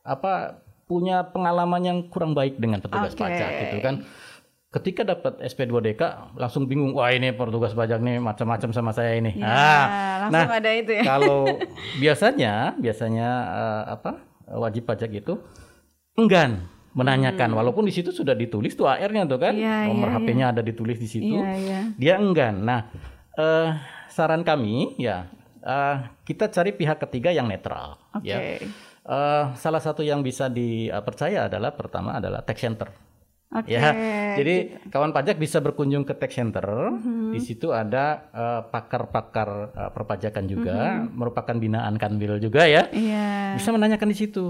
apa 0.03 0.59
punya 0.83 1.23
pengalaman 1.31 1.81
yang 1.81 1.97
kurang 2.11 2.35
baik 2.35 2.59
dengan 2.59 2.83
petugas 2.83 3.15
Oke. 3.15 3.23
pajak 3.23 3.49
gitu 3.67 3.77
kan. 3.79 3.95
Ketika 4.73 5.05
dapat 5.05 5.37
SP2DK 5.39 6.01
langsung 6.33 6.65
bingung, 6.65 6.97
wah 6.97 7.07
ini 7.07 7.29
petugas 7.29 7.71
pajak 7.71 8.01
nih 8.01 8.17
macam-macam 8.17 8.73
sama 8.73 8.89
saya 8.89 9.13
ini. 9.15 9.37
Ya, 9.37 9.45
Ah, 9.45 9.83
langsung 10.25 10.49
ada 10.49 10.71
itu 10.73 10.91
ya. 10.97 11.03
kalau 11.13 11.45
biasanya 12.01 12.73
biasanya 12.75 13.29
eh, 13.53 13.83
apa 13.93 14.11
wajib 14.49 14.83
pajak 14.83 15.13
itu 15.13 15.37
enggan 16.13 16.65
menanyakan 16.93 17.53
walaupun 17.53 17.85
di 17.85 17.93
situ 17.93 18.09
sudah 18.09 18.33
ditulis 18.33 18.73
tuh 18.73 18.85
AR-nya 18.85 19.25
tuh 19.25 19.37
kan 19.37 19.53
Hmm. 19.53 19.61
Iya, 19.61 19.77
nomor 19.89 20.09
iya, 20.09 20.17
HP-nya 20.17 20.45
ada 20.53 20.61
ditulis 20.61 20.97
di 20.97 21.09
situ 21.09 21.37
Iya, 21.37 21.51
iya. 21.57 21.79
dia 21.97 22.13
enggan 22.17 22.61
nah 22.61 22.85
eh, 23.33 23.69
saran 24.09 24.45
kami 24.45 24.93
ya 24.97 25.25
eh, 25.59 25.95
kita 26.21 26.49
cari 26.49 26.69
pihak 26.69 27.01
ketiga 27.01 27.29
yang 27.29 27.45
netral 27.45 27.97
Oke. 28.11 28.25
ya 28.25 28.37
Eh, 29.03 29.43
salah 29.59 29.83
satu 29.83 29.99
yang 29.99 30.23
bisa 30.23 30.47
dipercaya 30.47 31.51
adalah 31.51 31.75
pertama 31.75 32.15
adalah 32.15 32.39
tax 32.39 32.61
center 32.61 32.87
Oke. 33.53 33.69
Ya, 33.69 33.93
jadi 34.33 34.55
kawan 34.89 35.11
pajak 35.11 35.37
bisa 35.37 35.57
berkunjung 35.57 36.03
ke 36.03 36.13
tax 36.13 36.33
center. 36.33 36.65
Mm-hmm. 36.65 37.31
Di 37.31 37.39
situ 37.39 37.69
ada 37.69 38.25
eh, 38.29 38.61
pakar-pakar 38.65 39.49
eh, 39.71 39.91
perpajakan 39.91 40.45
juga, 40.45 41.05
merupakan 41.05 41.53
binaan 41.53 41.95
Kanwil 41.95 42.37
juga 42.37 42.65
ya. 42.65 42.89
Mm-hmm. 42.89 42.97
Iya. 42.97 43.27
Bisa 43.55 43.69
menanyakan 43.69 44.09
di 44.09 44.17
situ. 44.17 44.45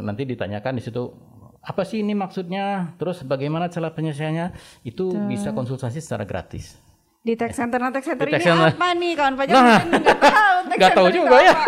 Nanti 0.00 0.24
ditanyakan 0.24 0.72
di 0.74 0.82
situ 0.82 1.12
apa 1.60 1.82
sih 1.82 2.00
ini 2.00 2.14
maksudnya, 2.14 2.94
terus 2.94 3.20
bagaimana 3.20 3.66
cara 3.66 3.90
penyelesaiannya, 3.90 4.54
itu 4.82 5.10
bisa 5.26 5.50
konsultasi 5.50 5.98
secara 5.98 6.22
gratis. 6.22 6.78
Di 7.20 7.34
tax 7.34 7.58
center, 7.58 7.82
nah 7.82 7.90
tax 7.90 8.06
center 8.06 8.22
Di 8.22 8.38
tax 8.38 8.40
ini 8.40 8.54
center. 8.54 8.70
apa 8.70 8.86
nih 8.94 9.12
kawan 9.18 9.34
pajak? 9.34 9.52
Nah. 9.52 9.80
nggak 9.82 10.18
tahu. 10.30 10.56
tax 10.62 10.76
Nggak 10.78 10.92
tahu 10.94 11.08
juga 11.10 11.36
ya. 11.42 11.54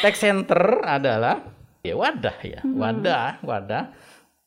Tax 0.00 0.14
center 0.16 0.62
adalah 0.80 1.36
ya 1.84 1.92
wadah 1.92 2.36
ya, 2.40 2.64
Mm-hmm. 2.64 2.80
wadah, 2.80 3.28
wadah 3.44 3.84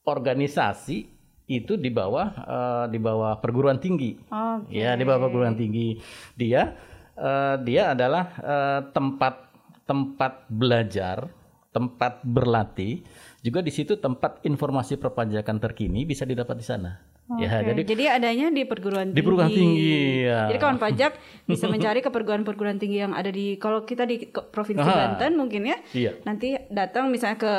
organisasi 0.02 1.12
itu 1.47 1.75
di 1.75 1.91
bawah 1.91 2.27
eh, 2.34 2.86
di 2.91 2.99
bawah 2.99 3.39
perguruan 3.39 3.79
tinggi. 3.79 4.15
Oke. 4.32 4.71
Ya, 4.71 4.95
di 4.95 5.03
bawah 5.03 5.27
perguruan 5.27 5.56
tinggi. 5.60 5.99
Dia 6.36 6.73
eh, 7.15 7.56
dia 7.63 7.91
adalah 7.93 8.25
eh, 8.39 8.79
tempat 8.95 9.51
tempat 9.84 10.47
belajar, 10.47 11.27
tempat 11.75 12.23
berlatih, 12.23 13.03
juga 13.43 13.60
di 13.60 13.71
situ 13.75 13.99
tempat 13.99 14.39
informasi 14.47 14.95
perpajakan 14.95 15.60
terkini 15.60 16.08
bisa 16.08 16.23
didapat 16.23 16.56
di 16.56 16.65
sana. 16.65 17.12
Ya, 17.36 17.50
Oke, 17.56 17.65
jadi 17.69 17.82
jadi 17.84 18.04
adanya 18.13 18.48
di 18.50 18.62
perguruan 18.63 19.10
tinggi. 19.10 19.17
di 19.17 19.22
perguruan 19.22 19.50
tinggi 19.50 19.96
ya. 20.24 20.39
Jadi 20.48 20.58
kawan 20.58 20.78
pajak 20.78 21.12
bisa 21.43 21.65
mencari 21.74 22.00
ke 22.00 22.08
perguruan-perguruan 22.08 22.78
tinggi 22.78 23.00
yang 23.00 23.12
ada 23.12 23.28
di 23.28 23.56
kalau 23.56 23.82
kita 23.82 24.04
di 24.04 24.22
provinsi 24.30 24.82
Aha. 24.82 25.17
Banten 25.17 25.34
mungkin 25.34 25.62
ya. 25.63 25.78
Iya. 25.91 26.12
Nanti 26.22 26.54
datang 26.67 27.10
misalnya 27.10 27.38
ke 27.38 27.54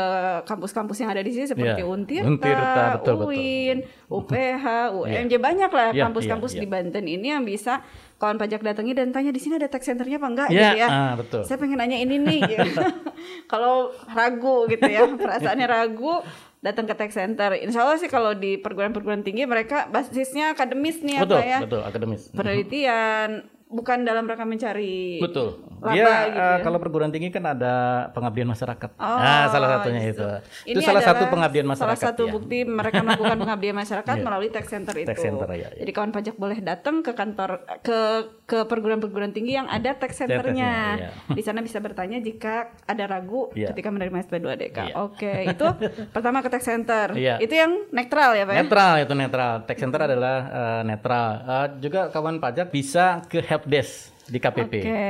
kampus-kampus 0.44 0.96
yang 0.98 1.10
ada 1.10 1.20
di 1.20 1.30
sini 1.30 1.46
seperti 1.46 1.80
Iya. 1.80 1.86
Untirta, 1.86 2.28
Untirta, 2.28 2.82
betul, 2.96 3.14
betul. 3.16 3.28
UIN, 3.30 3.76
UPH, 4.06 4.64
UMJ 4.94 5.32
banyak 5.48 5.70
lah 5.70 5.88
Iya, 5.90 6.02
kampus-kampus 6.06 6.52
iya, 6.54 6.60
di 6.60 6.66
Banten 6.66 7.04
ini 7.04 7.26
yang 7.28 7.42
bisa 7.42 7.82
kawan 8.14 8.38
pajak 8.38 8.62
datangi 8.62 8.94
dan 8.94 9.10
tanya 9.10 9.30
di 9.30 9.40
sini 9.42 9.58
ada 9.58 9.66
tax 9.66 9.84
centernya 9.84 10.16
apa 10.16 10.28
enggak 10.28 10.48
Iya, 10.48 10.60
gitu 10.60 10.76
ya. 10.78 10.88
ah, 10.88 11.12
betul. 11.18 11.42
Saya 11.42 11.58
pengen 11.58 11.76
nanya 11.76 11.98
ini 11.98 12.16
nih. 12.16 12.40
gitu. 12.40 12.80
kalau 13.52 13.90
ragu 14.08 14.64
gitu 14.66 14.86
ya, 14.86 15.04
perasaannya 15.04 15.66
ragu 15.66 16.22
datang 16.64 16.88
ke 16.88 16.96
tax 16.96 17.12
center. 17.12 17.52
Insya 17.60 17.84
Allah 17.84 18.00
sih 18.00 18.08
kalau 18.08 18.32
di 18.32 18.56
perguruan-perguruan 18.56 19.20
tinggi 19.20 19.44
mereka 19.44 19.84
basisnya 19.92 20.56
akademis 20.56 21.04
nih 21.04 21.20
betul, 21.20 21.36
apa 21.36 21.44
ya 21.44 21.58
betul 21.60 21.82
akademis. 21.84 22.32
penelitian 22.32 23.44
bukan 23.74 24.06
dalam 24.06 24.24
rangka 24.24 24.46
mencari 24.46 25.18
Betul. 25.18 25.58
laba 25.82 25.92
Dia 25.92 26.00
gitu 26.00 26.08
eh, 26.08 26.24
ya. 26.32 26.56
kalau 26.62 26.78
perguruan 26.78 27.10
tinggi 27.10 27.28
kan 27.28 27.44
ada 27.44 27.74
pengabdian 28.14 28.46
masyarakat. 28.46 28.90
Oh, 28.94 29.18
nah, 29.18 29.50
salah 29.50 29.68
satunya 29.76 30.00
gitu. 30.06 30.22
itu. 30.22 30.28
Ini 30.70 30.72
itu 30.72 30.80
salah 30.80 31.02
satu 31.02 31.26
pengabdian 31.26 31.66
masyarakat. 31.66 31.98
Salah 31.98 32.14
satu 32.14 32.22
ya. 32.24 32.32
bukti 32.32 32.58
mereka 32.62 33.02
melakukan 33.02 33.36
pengabdian 33.36 33.76
masyarakat 33.76 34.14
Iya. 34.18 34.22
melalui 34.22 34.48
tax 34.48 34.64
center 34.70 34.94
itu. 34.94 35.08
Tax 35.10 35.18
center, 35.18 35.48
ya, 35.50 35.68
ya. 35.68 35.82
Jadi 35.82 35.90
kawan 35.90 36.14
pajak 36.14 36.38
boleh 36.38 36.58
datang 36.62 37.02
ke 37.02 37.12
kantor 37.12 37.50
ke 37.82 37.98
ke 38.44 38.58
perguruan-perguruan 38.64 39.32
tinggi 39.32 39.56
yang 39.56 39.66
ada 39.66 39.92
tax 39.92 40.20
centernya. 40.20 40.72
Centernya, 41.00 41.34
Di 41.34 41.42
sana 41.42 41.60
bisa 41.60 41.80
bertanya 41.80 42.20
jika 42.20 42.72
ada 42.84 43.04
ragu 43.04 43.50
Iya. 43.52 43.74
ketika 43.74 43.90
menerima 43.90 44.22
SP2DK. 44.22 44.78
Iya. 44.88 44.94
Oke, 45.02 45.32
itu 45.48 45.66
pertama 46.14 46.40
ke 46.40 46.48
tax 46.48 46.64
center. 46.64 47.12
Iya. 47.12 47.42
Itu 47.42 47.52
yang 47.52 47.90
netral 47.90 48.32
ya, 48.32 48.44
Pak 48.46 48.54
ya? 48.54 48.60
Netral 48.62 48.94
itu 49.02 49.12
netral. 49.12 49.52
Tax 49.64 49.76
center 49.76 50.00
adalah 50.02 50.36
eh, 50.46 50.82
netral. 50.86 51.28
Eh, 51.42 51.66
juga 51.82 52.08
kawan 52.08 52.38
pajak 52.38 52.68
bisa 52.68 53.20
ke 53.26 53.40
helpdesk 53.64 53.92
di 54.24 54.38
KPP. 54.38 54.72
Oke. 54.78 55.00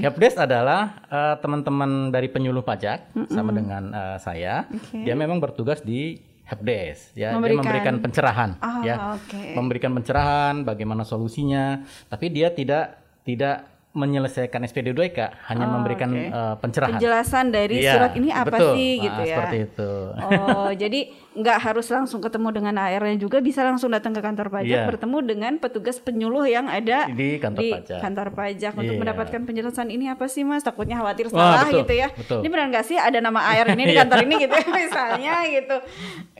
Helpdesk 0.00 0.36
adalah 0.38 0.80
eh, 1.04 1.36
teman-teman 1.38 2.08
dari 2.08 2.26
penyuluh 2.26 2.60
pajak 2.60 3.12
sama 3.28 3.52
dengan 3.52 3.92
eh, 3.92 4.16
saya. 4.18 4.64
Dia 4.90 5.12
memang 5.12 5.36
bertugas 5.38 5.80
di 5.80 6.16
helpdesk 6.42 7.12
ya. 7.14 7.32
Memberikan- 7.32 7.44
Dia 7.54 7.60
memberikan 7.62 7.94
pencerahan 8.00 8.50
Ah, 8.58 8.80
ya. 8.80 8.96
oke. 9.14 9.42
Memberikan 9.52 9.92
pencerahan 9.92 10.64
bagaimana 10.64 11.04
solusinya, 11.04 11.80
tapi 12.08 12.28
dia 12.28 12.48
tidak 12.48 12.96
tidak 13.22 13.77
menyelesaikan 13.98 14.62
SPD2K 14.62 15.18
hanya 15.44 15.66
Oh, 15.66 15.72
memberikan 15.74 16.08
oke. 16.08 16.30
eh, 16.30 16.54
pencerahan. 16.56 16.94
Penjelasan 16.94 17.44
dari 17.48 17.76
Iya, 17.78 17.92
surat 17.92 18.12
ini 18.14 18.28
apa 18.30 18.48
betul. 18.48 18.72
sih 18.72 18.90
Ah, 18.92 19.02
gitu 19.02 19.20
ya. 19.22 19.36
Seperti 19.36 19.56
itu. 19.66 19.90
Oh, 20.16 20.70
jadi 20.82 21.00
nggak 21.34 21.58
harus 21.60 21.86
langsung 21.88 22.18
ketemu 22.18 22.48
dengan 22.52 22.74
AR-nya 22.76 23.14
juga 23.16 23.38
bisa 23.38 23.62
langsung 23.62 23.88
datang 23.88 24.10
ke 24.10 24.18
kantor 24.18 24.48
pajak 24.48 24.66
Iya. 24.68 24.86
bertemu 24.86 25.18
dengan 25.24 25.52
petugas 25.56 25.98
penyuluh 25.98 26.42
yang 26.44 26.66
ada 26.66 27.06
Di 27.08 27.36
kantor 27.36 27.60
di 27.60 27.70
pajak. 27.72 27.98
kantor 28.00 28.28
pajak 28.32 28.72
untuk 28.72 28.88
Iya. 28.88 29.00
mendapatkan 29.00 29.40
penjelasan 29.42 29.88
ini 29.88 30.06
apa 30.06 30.26
sih 30.26 30.42
Mas? 30.42 30.62
Takutnya 30.62 30.98
khawatir 30.98 31.26
Wah, 31.28 31.34
salah 31.52 31.62
betul, 31.64 31.78
gitu 31.80 31.94
ya. 31.96 32.08
betul. 32.10 32.38
Ini 32.38 32.48
benar 32.48 32.66
nggak 32.70 32.84
sih 32.84 32.96
ada 32.96 33.18
nama 33.18 33.40
AR 33.44 33.68
ini 33.68 33.82
di 33.84 33.94
Iya. 33.94 34.00
kantor 34.00 34.18
ini 34.20 34.34
gitu 34.40 34.54
ya 34.54 34.68
misalnya 34.68 35.34
gitu. 35.48 35.76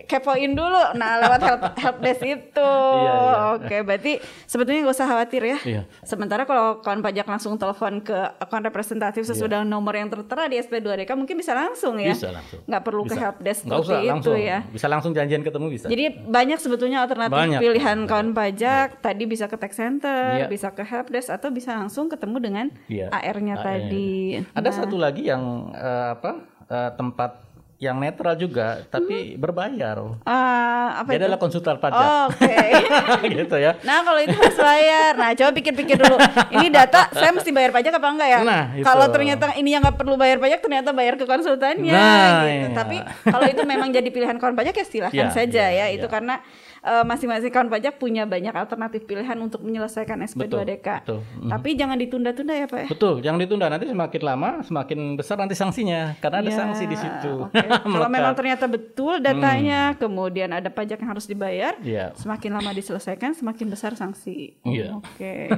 Kepoin 0.04 0.52
dulu. 0.52 0.82
Nah, 0.94 1.10
lewat 1.20 1.40
help, 1.42 1.62
help 1.76 1.96
desk 2.00 2.22
itu. 2.22 2.72
Iya, 2.96 3.12
iya. 3.14 3.36
Oke, 3.54 3.76
berarti 3.80 4.12
sebetulnya 4.44 4.82
nggak 4.82 4.96
usah 4.96 5.06
khawatir 5.06 5.42
ya. 5.44 5.58
Iya. 5.60 5.82
Sementara 6.02 6.42
kalau 6.42 6.80
kawan 6.80 7.00
pajak 7.00 7.24
langsung 7.24 7.47
telepon 7.54 8.02
ke 8.02 8.12
akun 8.36 8.60
representatif 8.60 9.24
sesuai 9.24 9.48
dengan 9.48 9.68
nomor 9.70 9.94
yang 9.94 10.06
tertera 10.06 10.44
di 10.44 10.58
SP2DK 10.58 11.08
mungkin 11.14 11.32
bisa 11.34 11.54
langsung 11.54 11.96
ya. 11.96 12.10
Bisa 12.10 12.28
langsung. 12.28 12.60
Nggak 12.62 12.82
perlu 12.82 13.02
ke 13.02 13.08
Bisa. 13.08 13.22
help 13.22 13.36
desk 13.38 13.60
Nggak 13.62 13.78
seperti 13.78 13.88
usah 13.88 14.02
itu 14.02 14.10
langsung. 14.12 14.36
ya. 14.36 14.58
Bisa 14.68 14.86
langsung 14.86 15.12
janjian 15.12 15.40
ketemu 15.40 15.66
bisa. 15.70 15.86
Jadi 15.86 16.04
banyak 16.20 16.58
sebetulnya 16.58 16.98
alternatif 17.00 17.38
Banyak. 17.38 17.60
pilihan 17.62 17.98
kawan 18.04 18.28
pajak. 18.32 18.88
Tadi 18.98 19.24
bisa 19.24 19.46
ke 19.46 19.56
tax 19.56 19.72
center, 19.74 20.24
Iya. 20.36 20.46
bisa 20.46 20.68
ke 20.68 20.82
help 20.82 21.08
desk 21.08 21.30
atau 21.30 21.48
bisa 21.48 21.72
langsung 21.72 22.06
ketemu 22.06 22.36
dengan 22.38 22.66
Iya. 22.84 23.08
AR-nya 23.08 23.54
AR. 23.54 23.64
tadi. 23.64 24.42
Ada 24.50 24.66
Nah, 24.66 24.74
satu 24.74 24.96
lagi 24.96 25.22
yang 25.24 25.42
eh, 25.70 26.08
apa 26.10 26.30
eh, 26.66 26.90
tempat 26.92 27.47
yang 27.78 27.94
netral 27.94 28.34
juga 28.34 28.82
tapi 28.90 29.38
berbayar. 29.38 30.02
ah, 30.26 30.98
apa 30.98 31.14
Dia 31.14 31.18
itu? 31.18 31.24
adalah 31.30 31.38
konsultan 31.38 31.78
Oh, 31.78 31.82
pajak. 31.86 32.06
Oke. 32.26 32.56
gitu 33.38 33.54
ya. 33.54 33.78
Nah 33.86 34.02
kalau 34.02 34.18
itu 34.18 34.34
harus 34.34 34.58
bayar. 34.58 35.12
Nah 35.14 35.30
coba 35.38 35.50
pikir-pikir 35.54 35.94
dulu. 35.94 36.18
Ini 36.58 36.66
data 36.74 37.06
saya 37.14 37.30
mesti 37.30 37.54
bayar 37.54 37.70
pajak 37.70 37.94
apa 37.94 38.08
enggak 38.10 38.28
ya? 38.34 38.40
Nah, 38.42 38.64
itu. 38.74 38.82
Kalau 38.82 39.06
ternyata 39.14 39.54
ini 39.54 39.78
yang 39.78 39.86
nggak 39.86 39.94
perlu 39.94 40.18
bayar 40.18 40.42
pajak, 40.42 40.58
ternyata 40.58 40.90
bayar 40.90 41.14
ke 41.14 41.22
konsultannya. 41.22 41.94
Nah, 41.94 42.10
gitu. 42.10 42.46
iya. 42.50 42.68
Tapi 42.74 42.96
kalau 43.30 43.46
itu 43.46 43.62
memang 43.62 43.88
jadi 43.94 44.08
pilihan 44.10 44.36
kawan 44.42 44.58
pajak 44.58 44.74
ya 44.74 44.84
silahkan 44.84 45.14
Iya, 45.14 45.30
saja 45.30 45.64
iya, 45.70 45.86
ya. 45.86 45.94
Itu 45.94 46.10
iya. 46.10 46.14
karena 46.18 46.34
eh, 46.80 47.04
masing-masing 47.04 47.48
kawan 47.48 47.68
pajak 47.68 47.96
punya 47.96 48.22
banyak 48.22 48.50
alternatif 48.50 49.04
pilihan 49.04 49.36
untuk 49.36 49.60
menyelesaikan 49.60 50.18
SP2DK. 50.20 50.88
betul. 51.02 51.20
Mhm. 51.38 51.50
Tapi 51.50 51.68
jangan 51.74 51.96
ditunda-tunda 51.96 52.54
ya 52.54 52.66
Pak. 52.66 52.78
ya? 52.78 52.88
Betul, 52.88 53.14
jangan 53.20 53.38
ditunda 53.38 53.66
nanti 53.66 53.86
semakin 53.86 54.22
lama 54.22 54.50
semakin 54.60 54.98
besar 55.14 55.36
nanti 55.36 55.54
sanksinya 55.54 56.14
karena 56.18 56.38
ada 56.38 56.50
Ya, 56.50 56.56
sanksi 56.56 56.84
di 56.84 56.96
situ. 56.96 57.32
oke. 57.44 57.54
Kalau 57.94 58.08
memang 58.08 58.34
ternyata 58.34 58.64
betul 58.66 59.18
datanya, 59.18 59.94
kemudian 59.94 60.50
ada 60.50 60.68
pajak 60.68 60.98
yang 60.98 61.10
harus 61.10 61.24
dibayar, 61.24 61.74
Iya. 61.80 62.12
semakin 62.14 62.50
lama 62.52 62.70
diselesaikan, 62.72 63.32
semakin 63.32 63.66
besar 63.68 63.92
sanksi. 63.94 64.58
Iya. 64.62 64.96
Oke. 64.96 65.48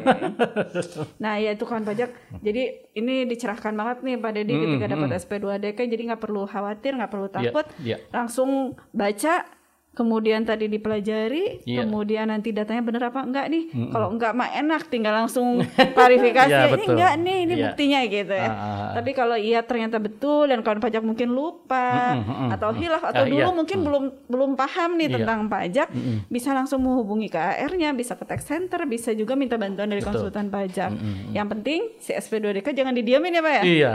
nah 1.16 1.36
ya 1.36 1.52
itu 1.52 1.64
kan 1.64 1.82
pajak. 1.82 2.10
Jadi 2.40 2.62
ini 2.92 3.24
dicerahkan 3.24 3.72
banget 3.72 4.02
nih 4.02 4.16
Pak 4.16 4.32
Deddy 4.32 4.54
ketika 4.56 4.86
dapat 4.88 5.08
SP2DK, 5.16 5.78
jadi 5.86 6.02
nggak 6.08 6.22
perlu 6.22 6.42
khawatir, 6.44 6.92
nggak 6.94 7.10
perlu 7.10 7.28
takut, 7.28 7.66
iya. 7.80 7.96
langsung 8.10 8.74
baca. 8.90 9.59
Kemudian 9.90 10.46
tadi 10.46 10.70
dipelajari, 10.70 11.66
Iya. 11.66 11.82
kemudian 11.82 12.30
nanti 12.30 12.54
datanya 12.54 12.78
bener 12.80 13.02
apa 13.04 13.20
enggak 13.20 13.50
nih? 13.50 13.90
Kalau 13.90 14.14
enggak 14.14 14.32
mah 14.32 14.48
enak, 14.48 14.86
tinggal 14.86 15.10
langsung 15.12 15.66
klarifikasi. 15.66 16.46
Iya, 16.46 16.70
ini 16.70 16.84
enggak 16.86 17.12
nih, 17.18 17.36
ini 17.42 17.52
Iya. 17.52 17.64
buktinya 17.68 18.00
gitu 18.06 18.30
ya. 18.32 18.48
Ah. 18.48 18.90
Tapi 18.94 19.10
kalau 19.12 19.34
iya 19.34 19.60
ternyata 19.60 19.98
betul 19.98 20.46
dan 20.46 20.62
kawan 20.62 20.78
pajak 20.78 21.02
mungkin 21.02 21.28
lupa 21.30 22.14
Mm, 22.14 22.22
mm, 22.22 22.34
mm, 22.38 22.48
atau 22.54 22.70
hilaf 22.72 23.02
atau 23.02 23.22
Ah, 23.22 23.28
dulu 23.28 23.42
iya. 23.42 23.50
mungkin 23.50 23.78
belum 23.82 24.04
belum 24.26 24.50
paham 24.54 24.90
nih 24.94 25.08
Iya. 25.10 25.14
tentang 25.20 25.40
pajak, 25.48 25.88
bisa 26.26 26.50
langsung 26.50 26.80
menghubungi 26.80 27.26
ke 27.26 27.36
AR-nya, 27.36 27.90
bisa 27.90 28.14
ke 28.14 28.22
tax 28.22 28.46
center, 28.46 28.86
bisa 28.86 29.10
juga 29.12 29.34
minta 29.34 29.58
bantuan 29.58 29.90
dari 29.90 30.00
Betul. 30.00 30.30
konsultan 30.30 30.48
pajak. 30.48 30.90
Yang 31.30 31.46
penting 31.50 31.80
si 31.98 32.14
SP2DK 32.14 32.72
jangan 32.72 32.94
didiamin 32.94 33.34
ya 33.34 33.42
Pak 33.42 33.52
ya. 33.52 33.62
Iya. 33.66 33.90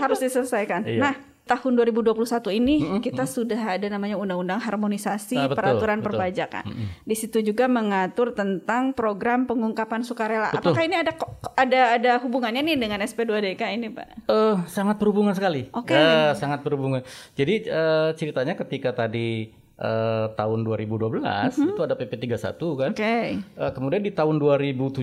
Harus 0.00 0.18
diselesaikan. 0.18 0.80
Iya. 0.82 1.00
Nah, 1.02 1.14
tahun 1.50 1.72
2021 1.74 2.14
ini 2.54 2.74
kita 3.02 3.26
sudah 3.26 3.74
ada 3.74 3.90
namanya 3.90 4.14
undang-undang 4.14 4.62
harmonisasi 4.62 5.34
Ah, 5.34 5.50
betul, 5.50 5.58
peraturan 5.58 5.98
betul. 5.98 6.06
perpajakan. 6.14 6.64
Di 7.02 7.16
situ 7.18 7.42
juga 7.42 7.66
mengatur 7.66 8.30
tentang 8.30 8.94
program 8.94 9.44
pengungkapan 9.44 10.00
sukarela. 10.00 10.54
Betul. 10.54 10.70
Apakah 10.70 10.82
ini 10.86 10.94
ada 10.94 11.10
ada 11.58 11.80
ada 11.98 12.12
hubungannya 12.22 12.62
nih 12.62 12.78
dengan 12.78 13.02
SP2DK 13.02 13.62
ini, 13.74 13.90
Pak? 13.90 14.30
Eh, 14.30 14.56
sangat 14.70 14.94
berhubungan 14.96 15.34
sekali. 15.34 15.66
Oke. 15.74 15.90
Eh, 15.90 16.30
sangat 16.34 16.62
berhubungan. 16.62 17.02
Jadi 17.34 17.66
eh, 17.66 18.08
ceritanya 18.14 18.54
ketika 18.54 18.94
tadi 18.94 19.50
eh, 19.74 20.26
tahun 20.30 20.62
2012 20.62 21.18
itu 21.66 21.80
ada 21.80 21.96
PP 21.96 22.12
31 22.30 22.78
kan. 22.78 22.90
Oke. 22.94 23.16
Eh, 23.42 23.70
kemudian 23.74 24.00
di 24.00 24.12
tahun 24.12 24.38
2017 24.38 25.02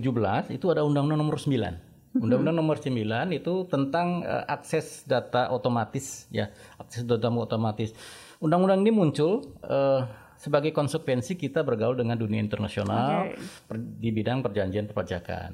itu 0.49 0.65
ada 0.69 0.81
Undang-Undang 0.81 1.19
Nomor 1.19 1.36
9. 1.36 1.96
Undang-Undang 2.23 2.55
Nomor 2.55 2.77
9 2.79 2.93
itu 3.35 3.53
tentang 3.67 4.23
eh, 4.23 4.45
akses 4.47 5.03
data 5.03 5.51
otomatis 5.51 6.25
ya, 6.31 6.49
akses 6.79 7.03
data 7.03 7.27
otomatis. 7.29 7.91
Undang-undang 8.37 8.85
ini 8.85 8.91
muncul 8.93 9.57
eh, 9.65 10.01
sebagai 10.37 10.69
konsekuensi 10.69 11.33
kita 11.33 11.65
bergaul 11.65 11.97
dengan 11.97 12.13
dunia 12.13 12.37
internasional 12.37 13.33
Oke. 13.33 13.41
per- 13.65 13.81
di 13.81 14.09
bidang 14.13 14.45
perjanjian 14.45 14.85
perpajakan. 14.85 15.51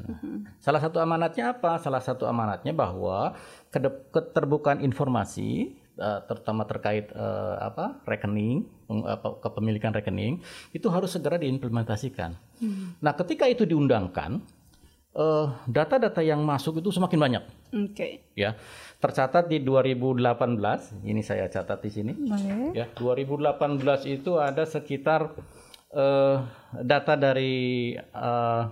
Salah 0.60 0.84
satu 0.84 1.00
amanatnya 1.00 1.56
apa? 1.56 1.80
Salah 1.80 2.04
satu 2.04 2.28
amanatnya 2.28 2.76
bahwa 2.76 3.34
keterbukaan 4.12 4.84
informasi 4.84 5.80
eh, 5.96 6.20
terutama 6.28 6.68
terkait 6.68 7.08
eh, 7.16 7.56
apa 7.64 8.04
rekening 8.04 8.68
apa, 9.08 9.40
kepemilikan 9.42 9.96
rekening 9.96 10.44
itu 10.76 10.86
harus 10.92 11.16
segera 11.16 11.40
diimplementasikan. 11.40 12.36
Nah, 13.02 13.14
ketika 13.18 13.50
itu 13.50 13.66
diundangkan, 13.66 14.44
eh, 15.14 15.48
data-data 15.70 16.22
yang 16.26 16.42
masuk 16.42 16.82
itu 16.82 16.90
semakin 16.90 17.20
banyak, 17.20 17.44
Oke. 17.74 18.34
ya. 18.34 18.58
Tercatat 19.00 19.52
di 19.52 19.60
2018, 19.60 21.04
ini 21.04 21.20
saya 21.20 21.52
catat 21.52 21.84
di 21.84 21.92
sini. 21.92 22.14
Oke. 22.16 22.78
Ya, 22.78 22.88
2018 22.88 24.08
itu 24.08 24.40
ada 24.40 24.64
sekitar 24.64 25.36
eh, 25.94 26.38
data 26.82 27.14
dari 27.20 27.94
eh, 28.00 28.64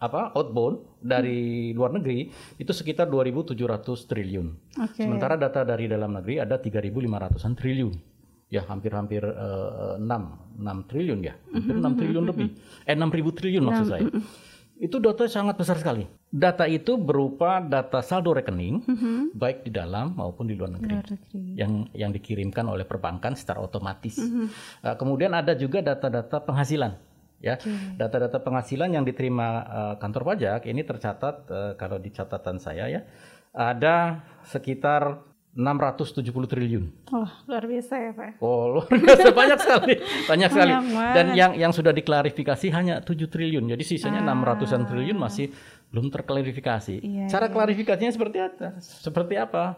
apa 0.00 0.32
outbound 0.32 0.96
dari 1.04 1.70
luar 1.76 1.92
negeri 1.92 2.32
itu 2.56 2.72
sekitar 2.72 3.06
2.700 3.12 4.08
triliun. 4.08 4.48
Oke. 4.80 5.04
Sementara 5.04 5.36
data 5.36 5.60
dari 5.60 5.86
dalam 5.86 6.16
negeri 6.16 6.40
ada 6.40 6.56
3.500-an 6.56 7.52
triliun. 7.52 7.94
Ya, 8.50 8.66
hampir-hampir 8.66 9.22
eh, 9.22 9.94
6 10.00 10.58
6 10.58 10.90
triliun 10.90 11.20
ya. 11.22 11.34
Hampir 11.52 11.74
6 11.78 12.00
triliun 12.00 12.24
lebih. 12.26 12.48
Eh 12.88 12.96
6.000 12.96 13.38
triliun 13.38 13.62
maksud 13.62 13.86
saya. 13.86 14.02
Itu 14.80 14.96
data 14.96 15.28
sangat 15.28 15.60
besar 15.60 15.76
sekali. 15.76 16.08
Data 16.32 16.64
itu 16.64 16.96
berupa 16.96 17.60
data 17.60 18.00
saldo 18.00 18.32
rekening 18.32 18.80
baik 19.36 19.68
di 19.68 19.70
dalam 19.76 20.16
maupun 20.16 20.48
di 20.48 20.56
luar 20.56 20.72
negeri 20.72 20.96
Luar 20.96 21.04
negeri. 21.04 21.52
yang 21.52 21.72
yang 21.92 22.10
dikirimkan 22.16 22.64
oleh 22.64 22.88
perbankan 22.88 23.36
secara 23.36 23.60
otomatis. 23.60 24.16
Uh, 24.16 24.96
kemudian 24.96 25.36
ada 25.36 25.52
juga 25.52 25.84
data-data 25.84 26.40
penghasilan, 26.40 26.96
ya, 27.44 27.60
data-data 28.00 28.40
penghasilan 28.40 28.88
yang 28.88 29.04
diterima 29.04 29.48
uh, 29.68 29.94
kantor 30.00 30.32
pajak 30.32 30.64
ini 30.64 30.80
tercatat 30.80 31.36
uh, 31.52 31.72
kalau 31.76 32.00
di 32.00 32.08
catatan 32.08 32.56
saya 32.56 32.88
ya 32.88 33.04
ada 33.52 34.24
sekitar 34.46 35.29
670 35.50 36.30
triliun. 36.46 36.84
Oh, 37.10 37.26
luar 37.50 37.66
biasa 37.66 37.94
ya, 37.98 38.10
Pak. 38.14 38.38
Oh, 38.38 38.78
luar 38.78 38.86
biasa 38.86 39.34
banyak 39.42 39.58
sekali, 39.58 39.94
banyak 40.30 40.50
sekali. 40.54 40.72
Banyak. 40.78 41.14
Dan 41.18 41.26
yang 41.34 41.52
yang 41.58 41.72
sudah 41.74 41.90
diklarifikasi 41.90 42.66
hanya 42.70 43.02
7 43.02 43.26
triliun. 43.26 43.66
Jadi 43.66 43.82
sisanya 43.82 44.22
600-an 44.22 44.86
triliun 44.86 45.18
masih 45.18 45.50
belum 45.90 46.06
terklarifikasi. 46.14 47.02
Iya, 47.02 47.26
Cara 47.26 47.50
klarifikasinya 47.50 48.14
seperti 48.14 48.38
apa? 48.38 48.78
Seperti 48.78 49.34
apa? 49.34 49.74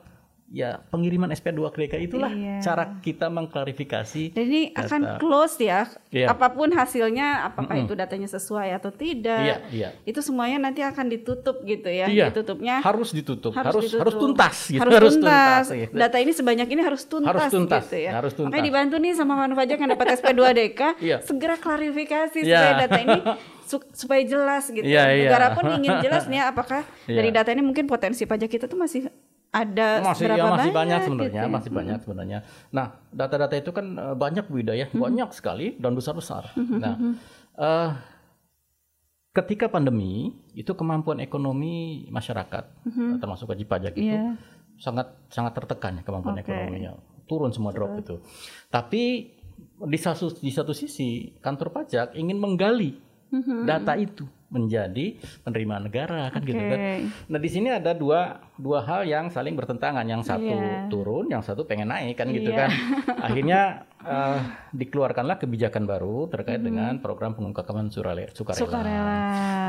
Ya, 0.52 0.84
pengiriman 0.86 1.26
SP2 1.28 1.64
KDK 1.66 1.94
itulah 2.02 2.28
Iya. 2.28 2.60
cara 2.60 3.00
kita 3.00 3.26
mengklarifikasi. 3.26 4.36
Dan 4.36 4.44
ini 4.44 4.62
akan 4.70 5.00
Data. 5.00 5.16
close 5.16 5.56
ya. 5.56 5.88
Iya. 6.08 6.28
Apa 6.28 6.52
pun 6.52 6.68
hasilnya, 6.68 7.48
apakah 7.48 7.72
itu 7.78 7.92
datanya 7.92 8.28
sesuai 8.28 8.68
atau 8.72 8.92
tidak. 8.92 9.40
Iya, 9.40 9.56
iya. 9.72 9.88
Itu 10.02 10.20
semuanya 10.20 10.60
nanti 10.62 10.80
akan 10.80 11.08
ditutup 11.08 11.64
gitu 11.64 11.88
ya. 11.88 12.04
Iya. 12.04 12.28
Ditutupnya 12.28 12.78
Harus 12.78 13.10
ditutup, 13.10 13.56
harus 13.56 13.72
harus, 13.72 13.88
ditutup. 13.90 14.20
tuntas 14.20 14.56
gitu. 14.68 14.84
Harus, 14.84 15.16
tuntas. 15.16 15.64
gitu. 15.68 15.92
Data 15.94 16.16
ini 16.20 16.32
sebanyak 16.32 16.68
ini 16.68 16.82
harus 16.82 17.02
tuntas, 17.02 17.32
Harus 17.32 17.48
tuntas, 17.48 17.82
gitu 17.88 17.96
ya. 17.98 18.10
harus 18.12 18.32
tuntas. 18.32 18.52
Makanya 18.52 18.64
dibantu 18.68 18.96
nih 19.00 19.12
sama 19.16 19.32
kawan 19.34 19.52
pajak 19.56 19.76
yang 19.80 19.90
dapat 19.90 20.06
SP2DK, 20.14 20.80
Iya. 21.08 21.16
segera 21.24 21.56
klarifikasi 21.56 22.38
Iya. 22.38 22.52
supaya 22.52 22.72
data 22.78 22.98
ini 23.00 23.18
su- 23.72 23.88
supaya 23.96 24.20
jelas 24.22 24.68
gitu. 24.68 24.84
Iya. 24.84 25.32
Negara 25.32 25.56
pun 25.56 25.64
ingin 25.72 25.96
jelas 25.98 26.28
nih 26.28 26.44
apakah 26.52 26.84
Iya. 27.08 27.16
dari 27.16 27.30
data 27.32 27.48
ini 27.48 27.64
mungkin 27.64 27.88
potensi 27.88 28.22
pajak 28.22 28.52
kita 28.52 28.68
tuh 28.68 28.76
masih 28.76 29.08
ada 29.52 30.00
masih 30.00 30.24
berapa 30.26 30.40
ya 30.40 30.48
masih 30.48 30.72
banyak, 30.72 30.98
gitu 30.98 31.06
sebenarnya 31.12 31.42
ya. 31.44 31.48
masih 31.52 31.70
banyak 31.70 31.98
sebenarnya. 32.00 32.38
Nah 32.72 32.86
data-data 33.12 33.54
itu 33.54 33.70
kan 33.70 33.86
eh, 33.92 34.16
banyak 34.16 34.44
Bu 34.48 34.56
Ida 34.58 34.72
ya. 34.72 34.88
Banyak 34.88 35.28
sekali 35.36 35.76
dan 35.76 35.92
besar-besar. 35.92 36.56
Nah 36.56 36.94
eh, 37.54 37.90
ketika 39.32 39.68
pandemi 39.68 40.32
itu 40.52 40.72
kemampuan 40.72 41.20
ekonomi 41.20 42.04
masyarakat 42.08 42.64
termasuk 43.16 43.48
wajib 43.48 43.68
pajak 43.68 43.92
itu 43.92 44.12
Iya. 44.12 44.36
sangat 44.76 45.08
sangat 45.28 45.52
tertekan 45.56 46.00
ya 46.00 46.02
kemampuan 46.02 46.36
Oke. 46.36 46.48
ekonominya. 46.48 46.96
Turun 47.24 47.52
semua 47.52 47.72
drop 47.72 47.96
itu. 47.96 48.20
Tapi 48.68 49.32
di 49.82 49.98
satu 49.98 50.32
di 50.32 50.48
satu 50.48 50.72
sisi 50.72 51.32
kantor 51.40 51.72
pajak 51.72 52.16
ingin 52.16 52.36
menggali 52.36 52.96
Mhm. 53.32 53.64
data 53.64 53.96
itu 53.96 54.24
menjadi 54.52 55.16
penerimaan 55.40 55.88
negara 55.88 56.28
kan 56.28 56.44
gitu 56.44 56.60
kan. 56.60 56.78
Nah 57.32 57.40
di 57.40 57.48
sini 57.48 57.72
ada 57.72 57.96
dua 57.96 58.36
dua 58.54 58.84
hal 58.84 59.08
yang 59.08 59.32
saling 59.32 59.56
bertentangan, 59.56 60.04
yang 60.04 60.20
satu 60.20 60.44
Iya. 60.44 60.92
turun, 60.92 61.32
yang 61.32 61.40
satu 61.40 61.64
pengen 61.64 61.88
naik 61.88 62.20
kan 62.20 62.28
gitu 62.28 62.52
Iya. 62.52 62.68
kan. 62.68 62.70
Akhirnya 63.32 63.60
eh, 64.02 64.38
dikeluarkanlah 64.74 65.38
kebijakan 65.38 65.86
baru 65.86 66.28
terkait 66.28 66.60
Mhm. 66.60 66.66
dengan 66.66 66.92
program 67.00 67.32
pengungkapan 67.32 67.88
sukarela. 67.88 68.28
Sukarela. 68.34 69.18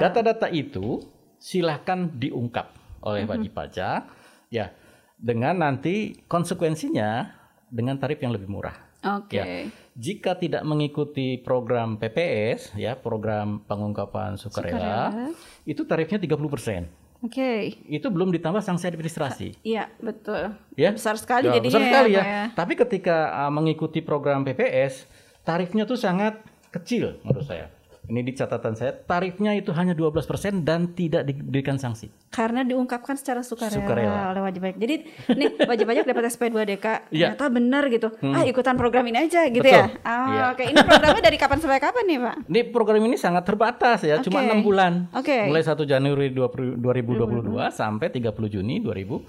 Data-data 0.02 0.50
itu 0.50 1.00
silahkan 1.38 2.10
diungkap 2.10 2.74
oleh 3.04 3.24
wajib 3.24 3.54
pajak, 3.54 4.10
ya 4.50 4.74
dengan 5.16 5.60
nanti 5.60 6.18
konsekuensinya 6.26 7.30
dengan 7.70 7.96
tarif 7.96 8.20
yang 8.20 8.34
lebih 8.34 8.50
murah. 8.50 8.76
Oke. 9.22 9.38
Ya. 9.38 9.46
Jika 9.94 10.34
tidak 10.42 10.66
mengikuti 10.66 11.38
program 11.38 12.02
PPS, 12.02 12.74
ya 12.74 12.98
program 12.98 13.62
pengungkapan 13.70 14.42
sukarela, 14.42 15.14
Sukarela. 15.14 15.30
itu 15.70 15.82
tarifnya 15.86 16.18
30%. 16.18 16.90
Oke. 17.24 17.80
Itu 17.88 18.12
belum 18.12 18.36
ditambah 18.36 18.60
sanksi 18.60 18.90
administrasi. 18.90 19.48
Iya, 19.64 19.88
betul. 20.04 20.60
Ya. 20.76 20.92
Besar 20.92 21.16
sekali 21.16 21.48
Ya, 21.48 21.56
jadinya 21.56 21.80
besar 21.80 21.88
sekali 21.88 22.10
ya, 22.12 22.20
ya. 22.20 22.24
Ya. 22.26 22.44
Tapi 22.52 22.74
ketika 22.76 23.18
uh, 23.32 23.52
mengikuti 23.54 24.04
program 24.04 24.44
PPS, 24.44 25.08
tarifnya 25.48 25.88
tuh 25.88 25.96
sangat 25.96 26.44
kecil 26.74 27.22
menurut 27.24 27.48
saya. 27.48 27.72
Ini 28.04 28.20
di 28.20 28.32
catatan 28.32 28.76
saya, 28.76 28.92
tarifnya 28.92 29.54
itu 29.54 29.72
hanya 29.72 29.92
12% 29.92 30.20
dan 30.60 30.92
tidak 30.92 31.24
diberikan 31.24 31.76
sanksi. 31.76 32.12
Karena 32.28 32.60
diungkapkan 32.62 33.16
secara 33.16 33.40
sukarela, 33.40 33.80
Sukarela. 33.80 34.20
oleh 34.30 34.42
wajib 34.44 34.60
pajak. 34.62 34.76
Jadi 34.76 34.96
nih 35.32 35.48
wajib 35.64 35.86
pajak 35.86 36.04
dapat 36.04 36.24
SP2DK, 36.28 36.86
Iya. 37.16 37.32
ternyata 37.32 37.48
benar 37.48 37.84
gitu. 37.88 38.12
Ah 38.26 38.44
ikutan 38.44 38.76
program 38.76 39.06
ini 39.06 39.24
aja 39.24 39.48
gitu 39.48 39.62
Betul. 39.62 39.80
ya. 39.80 39.86
Ah, 40.04 40.28
Iya. 40.28 40.44
Oke, 40.52 40.64
ini 40.66 40.80
programnya 40.82 41.24
dari 41.24 41.38
kapan 41.38 41.58
sampai 41.58 41.80
kapan 41.80 42.04
nih 42.04 42.18
Pak? 42.20 42.36
Ini 42.44 42.62
program 42.70 43.02
ini 43.02 43.16
sangat 43.16 43.44
terbatas 43.44 44.00
ya, 44.02 44.20
cuma 44.20 44.38
Oke. 44.38 44.46
enam 44.46 44.60
bulan. 44.60 44.94
Oke. 45.14 45.38
Mulai 45.48 45.64
1 45.64 45.84
Januari 45.84 46.28
20- 46.28 46.76
2022 46.76 47.72
sampai 47.72 48.08
30 48.10 48.20
Juni 48.52 48.84
2022. 48.84 49.24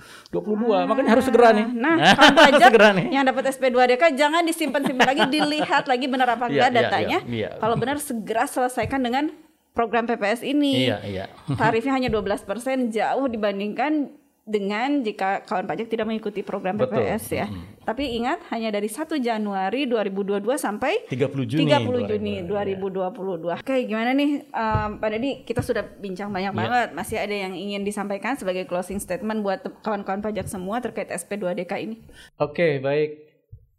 Makanya 0.85 1.11
harus 1.13 1.25
segera 1.25 1.49
nih. 1.53 1.67
Nah, 1.71 1.95
kawan 2.19 2.35
harus 2.35 2.51
pajak 2.51 2.69
segera 2.69 2.89
nih. 2.93 3.07
yang 3.13 3.25
dapat 3.25 3.45
SP2DK 3.51 4.03
jangan 4.15 4.43
disimpan-simpan 4.43 5.07
lagi, 5.07 5.23
dilihat 5.31 5.85
lagi 5.85 6.07
benar 6.07 6.29
apa 6.33 6.45
Iya, 6.47 6.51
enggak 6.51 6.71
iya, 6.71 6.79
datanya. 6.81 7.19
iya, 7.23 7.31
iya. 7.31 7.49
Kalau 7.57 7.77
benar 7.77 7.97
segera 7.99 8.45
selesaikan 8.65 9.05
dengan 9.05 9.29
program 9.77 10.09
PPS 10.09 10.41
ini. 10.41 10.89
Iya, 10.89 10.99
iya. 11.05 11.25
Tarifnya 11.61 11.93
hanya 12.01 12.09
12% 12.09 12.49
jauh 12.95 13.27
dibandingkan 13.29 14.09
dengan 14.45 15.01
jika 15.01 15.41
kawan 15.49 15.65
pajak 15.65 15.89
tidak 15.89 16.05
mengikuti 16.05 16.45
program 16.45 16.77
Betul. 16.77 17.01
PPS 17.01 17.25
ya. 17.33 17.47
Tapi 17.81 18.13
ingat 18.21 18.45
hanya 18.53 18.77
dari 18.77 18.93
1 18.93 19.09
Januari 19.17 19.89
2022 19.89 20.45
sampai 20.61 21.09
30 21.09 21.49
Juni. 21.49 21.65
30 21.65 22.13
Juni 22.13 22.35
2022. 22.45 23.49
2022. 23.49 23.61
Oke, 23.65 23.77
gimana 23.89 24.13
nih 24.13 24.45
um, 24.53 25.01
Pak 25.01 25.09
Dedi? 25.17 25.31
Kita 25.49 25.65
sudah 25.65 25.85
bincang 25.97 26.29
banyak 26.29 26.53
Iya. 26.53 26.61
banget. 26.61 26.89
Masih 26.93 27.17
ada 27.17 27.33
yang 27.33 27.57
ingin 27.57 27.89
disampaikan 27.89 28.37
sebagai 28.37 28.69
closing 28.69 29.01
statement 29.01 29.41
buat 29.41 29.65
kawan-kawan 29.81 30.21
pajak 30.21 30.45
semua 30.45 30.77
terkait 30.85 31.09
SP2DK 31.09 31.73
ini? 31.81 31.97
Oke, 32.37 32.85
baik. 32.85 33.17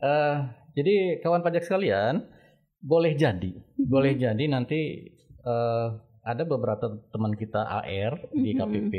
Eh, 0.01 0.35
jadi 0.75 1.21
kawan 1.21 1.45
pajak 1.45 1.61
sekalian, 1.61 2.25
boleh 2.85 3.17
jadi, 3.17 3.51
boleh 3.75 4.13
jadi 4.13 4.43
nanti 4.45 5.09
eh, 5.41 5.87
ada 6.21 6.43
beberapa 6.43 6.85
teman 7.09 7.33
kita 7.33 7.61
AR 7.61 8.13
di 8.31 8.53
KPP 8.53 8.93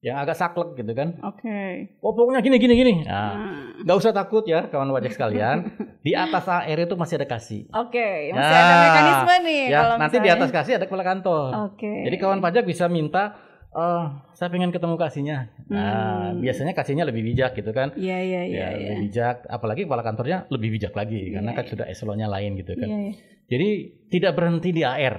yang 0.00 0.16
agak 0.18 0.36
saklek 0.36 0.76
gitu 0.76 0.92
kan. 0.92 1.16
Oke. 1.22 1.88
Oh 2.00 2.12
pokoknya 2.12 2.40
gini 2.40 2.56
gini 2.58 2.74
gini. 2.74 2.94
Nah, 3.02 3.32
nggak 3.80 3.96
usah 3.96 4.12
takut 4.12 4.44
ya 4.44 4.68
kawan 4.68 4.88
pajak 4.90 5.12
sekalian. 5.12 5.64
Di 6.00 6.12
atas 6.12 6.44
AR 6.44 6.76
itu 6.78 6.92
masih 6.94 7.16
ada 7.16 7.24
kasih. 7.26 7.64
Oke, 7.70 8.28
masih 8.30 8.52
ada 8.54 8.74
mekanisme 8.78 9.34
nih 9.42 9.62
Ya, 9.64 9.78
kalau 9.80 9.96
nanti 9.96 10.16
di 10.16 10.20
misalnya- 10.20 10.36
atas 10.36 10.50
kasih 10.52 10.72
ada 10.76 10.84
kepala 10.84 11.04
kantor. 11.06 11.48
Oke. 11.72 11.92
Jadi 12.04 12.16
kawan 12.18 12.40
pajak 12.40 12.64
bisa 12.64 12.84
minta, 12.86 13.32
eh 13.74 14.04
saya 14.38 14.48
pengen 14.54 14.70
ketemu 14.70 14.94
kasihnya. 14.94 15.38
Nah, 15.66 16.30
biasanya 16.38 16.72
kasihnya 16.78 17.04
lebih 17.06 17.26
bijak 17.26 17.58
gitu 17.58 17.74
kan. 17.74 17.90
Iya, 17.98 18.18
iya, 18.22 18.42
iya, 18.46 18.58
ya, 18.58 18.68
iya. 18.70 18.88
lebih 18.94 19.10
bijak. 19.10 19.36
Apalagi 19.50 19.82
kepala 19.86 20.06
kantornya 20.06 20.46
lebih 20.50 20.78
bijak 20.78 20.94
lagi 20.94 21.34
karena 21.34 21.50
kan 21.52 21.66
sudah 21.66 21.86
eselonnya 21.90 22.30
lain 22.30 22.54
gitu 22.54 22.78
kan. 22.78 22.86
Iya, 22.86 22.98
iya. 23.10 23.14
Jadi 23.44 23.68
tidak 24.08 24.32
berhenti 24.38 24.70
di 24.72 24.82
AR, 24.86 25.16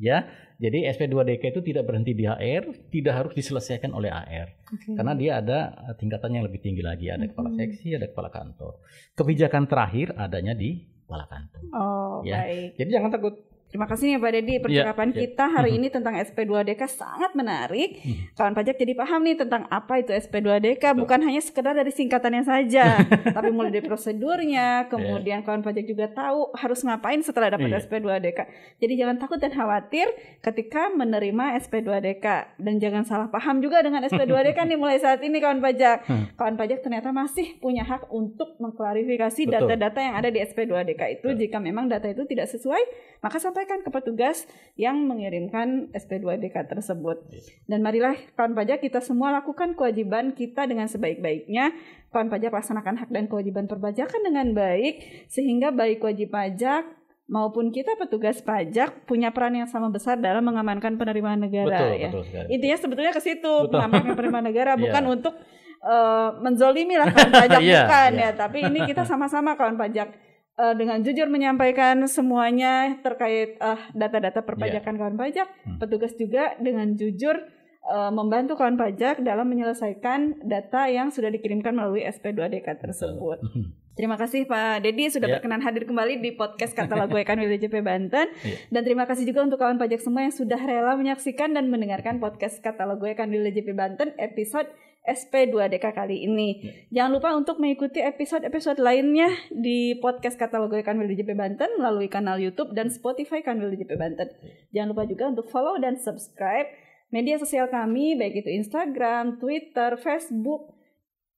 ya. 0.00 0.18
Jadi 0.54 0.86
SP2DK 0.86 1.50
itu 1.50 1.60
tidak 1.66 1.84
berhenti 1.84 2.14
di 2.14 2.24
AR, 2.30 2.64
tidak 2.88 3.14
harus 3.14 3.32
diselesaikan 3.34 3.90
oleh 3.90 4.06
AR, 4.06 4.54
Oke. 4.70 4.94
karena 4.94 5.12
dia 5.18 5.32
ada 5.42 5.58
eh, 5.90 5.94
tingkatan 5.98 6.30
yang 6.30 6.46
lebih 6.46 6.62
tinggi 6.62 6.80
lagi. 6.80 7.10
Ada 7.10 7.26
kepala 7.26 7.50
seksi, 7.52 7.98
ada 7.98 8.06
kepala 8.06 8.30
kantor. 8.30 8.80
Kebijakan 9.18 9.66
terakhir 9.66 10.14
adanya 10.14 10.54
di 10.54 10.78
kepala 11.04 11.26
kantor. 11.26 11.62
Oh, 11.74 12.18
Ya. 12.24 12.46
baik. 12.46 12.80
Jadi 12.80 12.88
jangan 12.90 13.10
takut. 13.12 13.34
Terima 13.74 13.90
kasih 13.90 14.06
nih 14.06 14.22
Pak 14.22 14.32
Dedi. 14.38 14.54
Percakapan 14.62 15.08
iya. 15.10 15.18
kita 15.26 15.44
hari 15.50 15.70
ini 15.74 15.90
tentang 15.90 16.14
SP2DK 16.14 16.78
sangat 16.86 17.34
menarik. 17.34 17.98
Hmm. 18.06 18.30
Kawan 18.38 18.54
pajak 18.54 18.78
jadi 18.78 18.94
paham 18.94 19.26
nih 19.26 19.34
tentang 19.34 19.66
apa 19.66 19.98
itu 19.98 20.14
SP2DK. 20.14 20.94
Bukan 20.94 21.18
hanya 21.26 21.42
sekedar 21.42 21.74
dari 21.74 21.90
singkatannya 21.90 22.46
saja, 22.46 23.02
tapi 23.34 23.50
mulai 23.50 23.74
dari 23.74 23.82
prosedurnya. 23.82 24.86
Kemudian 24.86 25.42
kawan 25.42 25.66
pajak 25.66 25.90
juga 25.90 26.06
tahu 26.06 26.54
harus 26.54 26.86
ngapain 26.86 27.18
setelah 27.26 27.58
dapat 27.58 27.66
Iya. 27.66 27.82
SP2DK. 27.82 28.40
Jadi 28.78 28.94
jangan 28.94 29.16
takut 29.18 29.42
dan 29.42 29.50
khawatir 29.50 30.06
ketika 30.38 30.94
menerima 30.94 31.58
SP2DK. 31.66 32.26
Dan 32.62 32.78
jangan 32.78 33.02
salah 33.02 33.26
paham 33.26 33.58
juga 33.58 33.82
dengan 33.82 34.06
SP2DK 34.06 34.54
nih 34.70 34.78
mulai 34.78 35.02
saat 35.02 35.18
ini 35.18 35.42
kawan 35.42 35.58
pajak. 35.58 36.06
Kawan 36.38 36.54
pajak 36.54 36.78
ternyata 36.78 37.10
masih 37.10 37.58
punya 37.58 37.82
hak 37.82 38.06
untuk 38.14 38.54
mengklarifikasi 38.62 39.50
Betul. 39.50 39.66
data-data 39.66 39.98
yang 39.98 40.14
ada 40.14 40.30
di 40.30 40.38
SP2DK 40.38 41.18
itu. 41.18 41.26
Jika 41.34 41.58
memang 41.58 41.90
data 41.90 42.06
itu 42.06 42.22
tidak 42.22 42.46
sesuai, 42.46 43.18
maka 43.18 43.42
sampaikan 43.64 43.80
ke 43.80 43.88
petugas 43.88 44.44
yang 44.76 45.08
mengirimkan 45.08 45.88
SP2DK 45.96 46.68
tersebut. 46.68 47.24
Dan 47.64 47.80
marilah 47.80 48.12
kawan 48.36 48.52
pajak 48.52 48.84
kita 48.84 49.00
semua 49.00 49.32
lakukan 49.32 49.72
kewajiban 49.72 50.36
kita 50.36 50.68
dengan 50.68 50.84
sebaik-baiknya. 50.84 51.72
Kawan 52.12 52.28
pajak 52.28 52.52
laksanakan 52.52 53.00
hak 53.00 53.08
dan 53.08 53.24
kewajiban 53.24 53.64
perpajakan 53.64 54.20
dengan 54.20 54.52
baik 54.52 55.26
sehingga 55.32 55.72
baik 55.72 56.04
wajib 56.04 56.28
pajak 56.28 56.84
maupun 57.24 57.72
kita 57.72 57.96
petugas 57.96 58.44
pajak 58.44 59.08
punya 59.08 59.32
peran 59.32 59.56
yang 59.56 59.64
sama 59.64 59.88
besar 59.88 60.20
dalam 60.20 60.44
mengamankan 60.44 61.00
penerimaan 61.00 61.40
negara 61.40 61.72
betul, 61.72 61.92
ya. 61.96 62.08
betul 62.12 62.22
sekali. 62.28 62.46
Intinya 62.52 62.76
sebetulnya 62.76 63.12
ke 63.16 63.22
situ 63.24 63.52
mengamankan 63.72 64.12
penerimaan 64.12 64.44
negara 64.44 64.72
Iya. 64.76 64.82
bukan 64.84 65.04
untuk 65.08 65.34
eh, 65.80 66.28
menzolimi 66.44 67.00
lah 67.00 67.08
kawan 67.08 67.32
pajak 67.32 67.60
Iya, 67.64 67.80
bukan 67.88 68.10
iya. 68.12 68.28
ya, 68.28 68.30
tapi 68.36 68.58
ini 68.68 68.84
kita 68.84 69.08
sama-sama 69.08 69.56
kawan 69.56 69.80
pajak 69.80 70.12
eh, 70.58 70.74
dengan 70.74 71.02
jujur 71.02 71.26
menyampaikan 71.30 72.04
semuanya 72.06 72.98
terkait 73.02 73.58
eh, 73.58 73.80
data-data 73.94 74.42
perpajakan 74.42 74.94
kawan 74.98 75.16
pajak. 75.18 75.48
Hmm. 75.64 75.78
petugas 75.80 76.12
juga 76.14 76.54
dengan 76.60 76.94
jujur 76.94 77.40
eh, 77.84 78.10
membantu 78.10 78.54
kawan 78.54 78.74
pajak 78.74 79.20
dalam 79.20 79.46
menyelesaikan 79.46 80.40
data 80.42 80.86
yang 80.86 81.08
sudah 81.08 81.28
dikirimkan 81.28 81.72
melalui 81.72 82.02
SP2DK 82.02 82.80
tersebut. 82.80 83.38
Terima 83.94 84.18
kasih 84.18 84.42
Pak 84.44 84.82
Dedi 84.82 85.06
sudah 85.06 85.30
Ya. 85.30 85.38
berkenan 85.38 85.62
hadir 85.62 85.86
kembali 85.86 86.18
di 86.18 86.34
podcast 86.34 86.74
Katalog 86.74 87.14
Ekan 87.22 87.38
WJP 87.38 87.78
Banten. 87.78 88.26
Iya. 88.42 88.58
Dan 88.66 88.82
terima 88.82 89.06
kasih 89.06 89.22
juga 89.22 89.46
untuk 89.46 89.62
kawan 89.62 89.78
pajak 89.78 90.02
semua 90.02 90.26
yang 90.26 90.34
sudah 90.34 90.58
rela 90.58 90.98
menyaksikan 90.98 91.54
dan 91.54 91.70
mendengarkan 91.70 92.18
podcast 92.18 92.58
Katalog 92.58 92.98
Ekan 93.06 93.30
WJP 93.30 93.70
Banten 93.70 94.10
episode 94.18 94.66
SP2DK 95.04 95.94
kali 95.94 96.26
ini. 96.26 96.58
Jangan 96.90 97.12
lupa 97.12 97.36
untuk 97.36 97.60
mengikuti 97.60 98.00
episode-episode 98.00 98.80
lainnya 98.80 99.30
di 99.52 99.94
podcast 100.00 100.40
Katalog 100.40 100.74
Ekan 100.74 100.96
WJP 100.96 101.36
Banten 101.36 101.78
melalui 101.78 102.08
kanal 102.08 102.40
YouTube 102.40 102.74
dan 102.74 102.90
Spotify 102.90 103.46
Kanwil 103.46 103.78
WJP 103.78 103.94
Banten. 103.94 104.26
Jangan 104.72 104.90
lupa 104.90 105.04
juga 105.04 105.30
untuk 105.30 105.46
follow 105.46 105.78
dan 105.78 106.00
subscribe 106.00 106.66
media 107.14 107.38
sosial 107.38 107.70
kami 107.70 108.18
baik 108.18 108.42
itu 108.42 108.50
Instagram, 108.50 109.38
Twitter, 109.38 109.94
Facebook, 110.02 110.74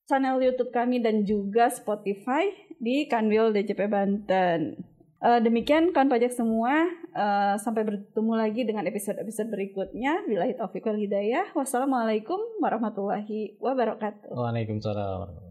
channel 0.09 0.41
YouTube 0.41 0.73
kami 0.73 1.05
dan 1.05 1.29
juga 1.29 1.69
Spotify 1.69 2.49
di 2.81 3.05
Kanwil 3.05 3.53
DJP 3.53 3.85
Banten. 3.85 4.81
Eh, 5.17 5.41
demikian 5.41 5.97
kawan 5.97 6.13
pajak 6.13 6.33
semua, 6.33 6.87
eh, 7.13 7.55
sampai 7.61 7.83
bertemu 7.89 8.33
lagi 8.37 8.63
dengan 8.69 8.85
episode-episode 8.85 9.49
berikutnya. 9.49 10.25
Bilahi 10.29 10.57
taufiq 10.57 10.85
wal 10.85 11.01
hidayah. 11.01 11.53
Wassalamualaikum 11.57 12.39
warahmatullahi 12.61 13.57
wabarakatuh. 13.61 14.33
Waalaikumsalam. 14.33 15.46